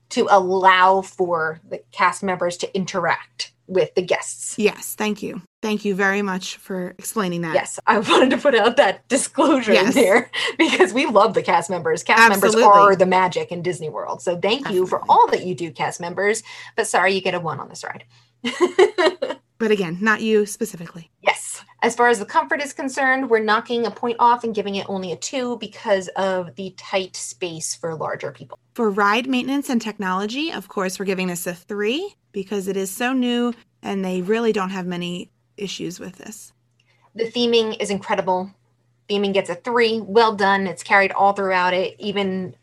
to 0.10 0.28
allow 0.30 1.02
for 1.02 1.60
the 1.70 1.82
cast 1.92 2.24
members 2.24 2.58
to 2.58 2.76
interact 2.76 3.54
with 3.68 3.94
the 3.96 4.02
guests. 4.02 4.60
Yes, 4.60 4.96
thank 4.96 5.24
you. 5.24 5.42
Thank 5.62 5.86
you 5.86 5.93
very 5.93 6.21
much 6.21 6.58
for 6.58 6.89
explaining 6.97 7.41
that. 7.41 7.54
Yes, 7.54 7.80
I 7.86 8.00
wanted 8.10 8.32
to 8.32 8.38
put 8.38 8.56
out 8.56 8.78
that 8.78 9.08
disclosure 9.08 9.74
Yes. 9.74 9.95
in 9.95 10.02
there 10.02 10.32
because 10.58 10.93
we 10.93 11.06
love 11.06 11.34
the 11.34 11.43
cast 11.43 11.69
members. 11.69 12.04
Cast 12.04 12.30
members 12.30 12.56
are 12.56 12.95
the 12.95 13.06
magic 13.06 13.52
in 13.52 13.62
Disney 13.62 13.89
World. 13.89 14.21
So 14.21 14.38
thank 14.38 14.69
you 14.69 14.88
for 14.88 15.02
all 15.10 15.28
that 15.28 15.45
you 15.45 15.54
do, 15.54 15.71
cast 15.71 16.02
members. 16.02 16.41
But 16.76 16.88
sorry, 16.88 17.13
you 17.13 17.21
get 17.21 17.36
a 17.36 17.39
one 17.39 17.60
on 17.60 17.69
this 17.69 17.84
ride. 17.84 18.06
But 19.62 19.69
again, 19.69 20.00
not 20.02 20.21
you 20.21 20.47
specifically. 20.47 21.12
Yes. 21.21 21.63
As 21.84 21.95
far 21.95 22.08
as 22.08 22.17
the 22.17 22.26
comfort 22.26 22.63
is 22.63 22.74
concerned, 22.74 23.30
we're 23.30 23.43
knocking 23.43 23.86
a 23.86 23.91
point 23.91 24.15
off 24.17 24.43
and 24.43 24.56
giving 24.56 24.74
it 24.74 24.88
only 24.89 25.12
a 25.12 25.15
two 25.15 25.60
because 25.60 26.08
of 26.15 26.56
the 26.56 26.74
tight 26.78 27.15
space 27.15 27.76
for 27.76 27.93
larger 27.93 28.32
people. 28.32 28.58
For 28.74 28.89
ride 28.89 29.28
maintenance 29.28 29.69
and 29.69 29.80
technology, 29.80 30.52
of 30.52 30.67
course, 30.67 30.97
we're 30.97 31.06
giving 31.06 31.28
this 31.28 31.45
a 31.45 31.54
three 31.54 32.15
because 32.32 32.67
it 32.67 32.76
is 32.76 32.89
so 32.89 33.13
new 33.13 33.54
and 33.84 34.04
they 34.04 34.24
really 34.24 34.52
don't 34.52 34.71
have 34.71 34.88
many 34.88 35.30
issues 35.62 36.00
with 36.00 36.17
this. 36.17 36.54
The 37.15 37.26
theming 37.26 37.82
is 37.82 37.89
incredible. 37.89 38.52
Theming 39.10 39.34
gets 39.34 39.50
a 39.50 39.56
three. 39.56 40.02
Well 40.02 40.36
done. 40.36 40.67
It's 40.67 40.84
carried 40.84 41.12
all 41.12 41.34
throughout 41.34 41.74
it. 41.74 41.95
Even 42.00 42.56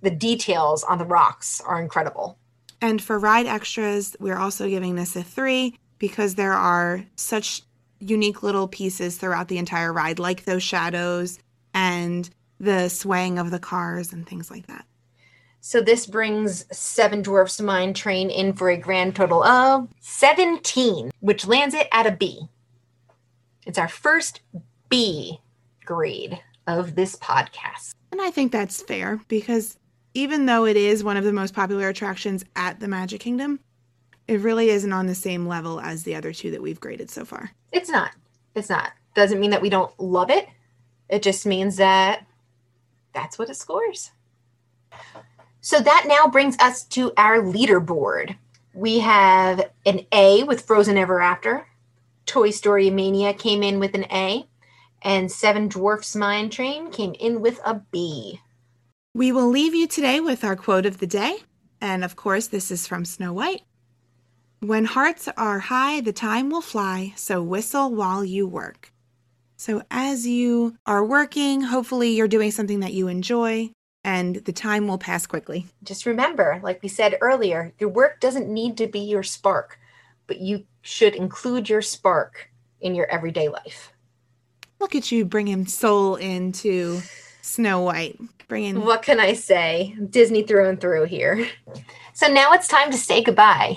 the 0.00 0.10
details 0.10 0.84
on 0.84 0.98
the 0.98 1.04
rocks 1.04 1.60
are 1.60 1.80
incredible. 1.80 2.38
And 2.80 3.02
for 3.02 3.18
ride 3.18 3.46
extras, 3.46 4.16
we're 4.20 4.38
also 4.38 4.68
giving 4.68 4.94
this 4.94 5.16
a 5.16 5.22
three 5.22 5.76
because 5.98 6.36
there 6.36 6.52
are 6.52 7.04
such 7.16 7.62
unique 7.98 8.44
little 8.44 8.68
pieces 8.68 9.16
throughout 9.16 9.48
the 9.48 9.58
entire 9.58 9.92
ride, 9.92 10.20
like 10.20 10.44
those 10.44 10.62
shadows 10.62 11.40
and 11.74 12.30
the 12.60 12.88
swaying 12.88 13.38
of 13.38 13.50
the 13.50 13.58
cars 13.58 14.12
and 14.12 14.26
things 14.26 14.50
like 14.50 14.66
that. 14.68 14.84
So 15.60 15.80
this 15.80 16.06
brings 16.06 16.64
Seven 16.76 17.22
Dwarfs 17.22 17.60
Mine 17.60 17.92
Train 17.92 18.30
in 18.30 18.52
for 18.52 18.70
a 18.70 18.76
grand 18.76 19.16
total 19.16 19.42
of 19.42 19.88
17, 20.00 21.10
which 21.20 21.46
lands 21.46 21.74
it 21.74 21.88
at 21.92 22.06
a 22.06 22.12
B. 22.12 22.48
It's 23.66 23.78
our 23.78 23.88
first 23.88 24.40
B 24.88 25.40
grade 25.84 26.40
of 26.66 26.94
this 26.94 27.16
podcast. 27.16 27.94
And 28.12 28.22
I 28.22 28.30
think 28.30 28.52
that's 28.52 28.82
fair 28.82 29.20
because 29.28 29.76
even 30.14 30.46
though 30.46 30.64
it 30.64 30.76
is 30.76 31.04
one 31.04 31.16
of 31.16 31.24
the 31.24 31.32
most 31.32 31.54
popular 31.54 31.88
attractions 31.88 32.44
at 32.56 32.80
the 32.80 32.88
Magic 32.88 33.20
Kingdom, 33.20 33.60
it 34.26 34.40
really 34.40 34.70
isn't 34.70 34.92
on 34.92 35.06
the 35.06 35.14
same 35.14 35.46
level 35.46 35.80
as 35.80 36.04
the 36.04 36.14
other 36.14 36.32
two 36.32 36.50
that 36.50 36.62
we've 36.62 36.80
graded 36.80 37.10
so 37.10 37.24
far. 37.24 37.50
It's 37.72 37.90
not. 37.90 38.12
It's 38.54 38.70
not. 38.70 38.92
Doesn't 39.14 39.40
mean 39.40 39.50
that 39.50 39.62
we 39.62 39.70
don't 39.70 39.98
love 39.98 40.30
it. 40.30 40.48
It 41.08 41.22
just 41.22 41.46
means 41.46 41.76
that 41.76 42.26
that's 43.12 43.38
what 43.38 43.50
it 43.50 43.56
scores. 43.56 44.12
So 45.60 45.80
that 45.80 46.04
now 46.06 46.28
brings 46.28 46.56
us 46.58 46.84
to 46.84 47.12
our 47.16 47.38
leaderboard. 47.38 48.36
We 48.74 49.00
have 49.00 49.70
an 49.84 50.06
A 50.12 50.44
with 50.44 50.64
Frozen 50.64 50.96
Ever 50.96 51.20
After. 51.20 51.66
Toy 52.26 52.50
Story 52.50 52.90
Mania 52.90 53.34
came 53.34 53.62
in 53.62 53.80
with 53.80 53.94
an 53.94 54.04
A. 54.12 54.46
And 55.02 55.30
Seven 55.30 55.68
Dwarfs 55.68 56.16
Mine 56.16 56.50
Train 56.50 56.90
came 56.90 57.14
in 57.14 57.40
with 57.40 57.60
a 57.64 57.74
B. 57.74 58.40
We 59.14 59.32
will 59.32 59.48
leave 59.48 59.74
you 59.74 59.86
today 59.86 60.20
with 60.20 60.44
our 60.44 60.56
quote 60.56 60.86
of 60.86 60.98
the 60.98 61.06
day. 61.06 61.38
And 61.80 62.04
of 62.04 62.16
course, 62.16 62.48
this 62.48 62.70
is 62.70 62.86
from 62.86 63.04
Snow 63.04 63.32
White. 63.32 63.62
When 64.60 64.84
hearts 64.86 65.28
are 65.36 65.60
high, 65.60 66.00
the 66.00 66.12
time 66.12 66.50
will 66.50 66.60
fly, 66.60 67.12
so 67.16 67.42
whistle 67.42 67.94
while 67.94 68.24
you 68.24 68.46
work. 68.46 68.92
So, 69.56 69.82
as 69.90 70.26
you 70.26 70.76
are 70.86 71.04
working, 71.04 71.62
hopefully 71.62 72.10
you're 72.10 72.28
doing 72.28 72.50
something 72.50 72.80
that 72.80 72.92
you 72.92 73.08
enjoy, 73.08 73.70
and 74.08 74.36
the 74.46 74.54
time 74.54 74.88
will 74.88 74.96
pass 74.96 75.26
quickly. 75.26 75.66
Just 75.82 76.06
remember, 76.06 76.60
like 76.62 76.82
we 76.82 76.88
said 76.88 77.18
earlier, 77.20 77.74
your 77.78 77.90
work 77.90 78.20
doesn't 78.20 78.48
need 78.48 78.78
to 78.78 78.86
be 78.86 79.00
your 79.00 79.22
spark, 79.22 79.78
but 80.26 80.40
you 80.40 80.64
should 80.80 81.14
include 81.14 81.68
your 81.68 81.82
spark 81.82 82.50
in 82.80 82.94
your 82.94 83.04
everyday 83.10 83.48
life. 83.50 83.92
Look 84.80 84.94
at 84.94 85.12
you 85.12 85.26
bringing 85.26 85.66
soul 85.66 86.16
into 86.16 87.02
Snow 87.42 87.82
White. 87.82 88.18
Bringing 88.48 88.82
What 88.82 89.02
can 89.02 89.20
I 89.20 89.34
say? 89.34 89.94
Disney 90.08 90.42
through 90.42 90.70
and 90.70 90.80
through 90.80 91.04
here. 91.04 91.46
So 92.14 92.28
now 92.28 92.52
it's 92.52 92.66
time 92.66 92.90
to 92.90 92.96
say 92.96 93.22
goodbye 93.22 93.76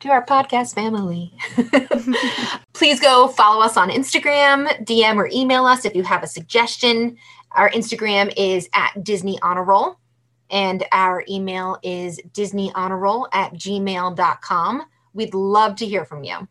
to 0.00 0.10
our 0.10 0.26
podcast 0.26 0.74
family. 0.74 1.32
Please 2.74 3.00
go 3.00 3.28
follow 3.28 3.64
us 3.64 3.78
on 3.78 3.88
Instagram, 3.88 4.68
DM 4.84 5.16
or 5.16 5.30
email 5.32 5.64
us 5.64 5.86
if 5.86 5.94
you 5.94 6.02
have 6.02 6.22
a 6.22 6.26
suggestion. 6.26 7.16
Our 7.54 7.70
Instagram 7.70 8.32
is 8.36 8.68
at 8.74 9.02
Disney 9.02 9.38
Honor 9.42 9.64
Roll, 9.64 9.98
and 10.50 10.84
our 10.92 11.24
email 11.28 11.78
is 11.82 12.20
disneyhonorroll 12.32 13.28
at 13.32 13.54
gmail.com. 13.54 14.82
We'd 15.14 15.34
love 15.34 15.76
to 15.76 15.86
hear 15.86 16.04
from 16.04 16.24
you. 16.24 16.48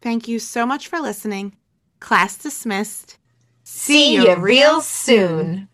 Thank 0.00 0.28
you 0.28 0.38
so 0.38 0.64
much 0.64 0.88
for 0.88 0.98
listening. 0.98 1.56
Class 2.00 2.36
dismissed. 2.36 3.18
See 3.64 4.14
you 4.14 4.34
real 4.36 4.80
soon. 4.80 5.68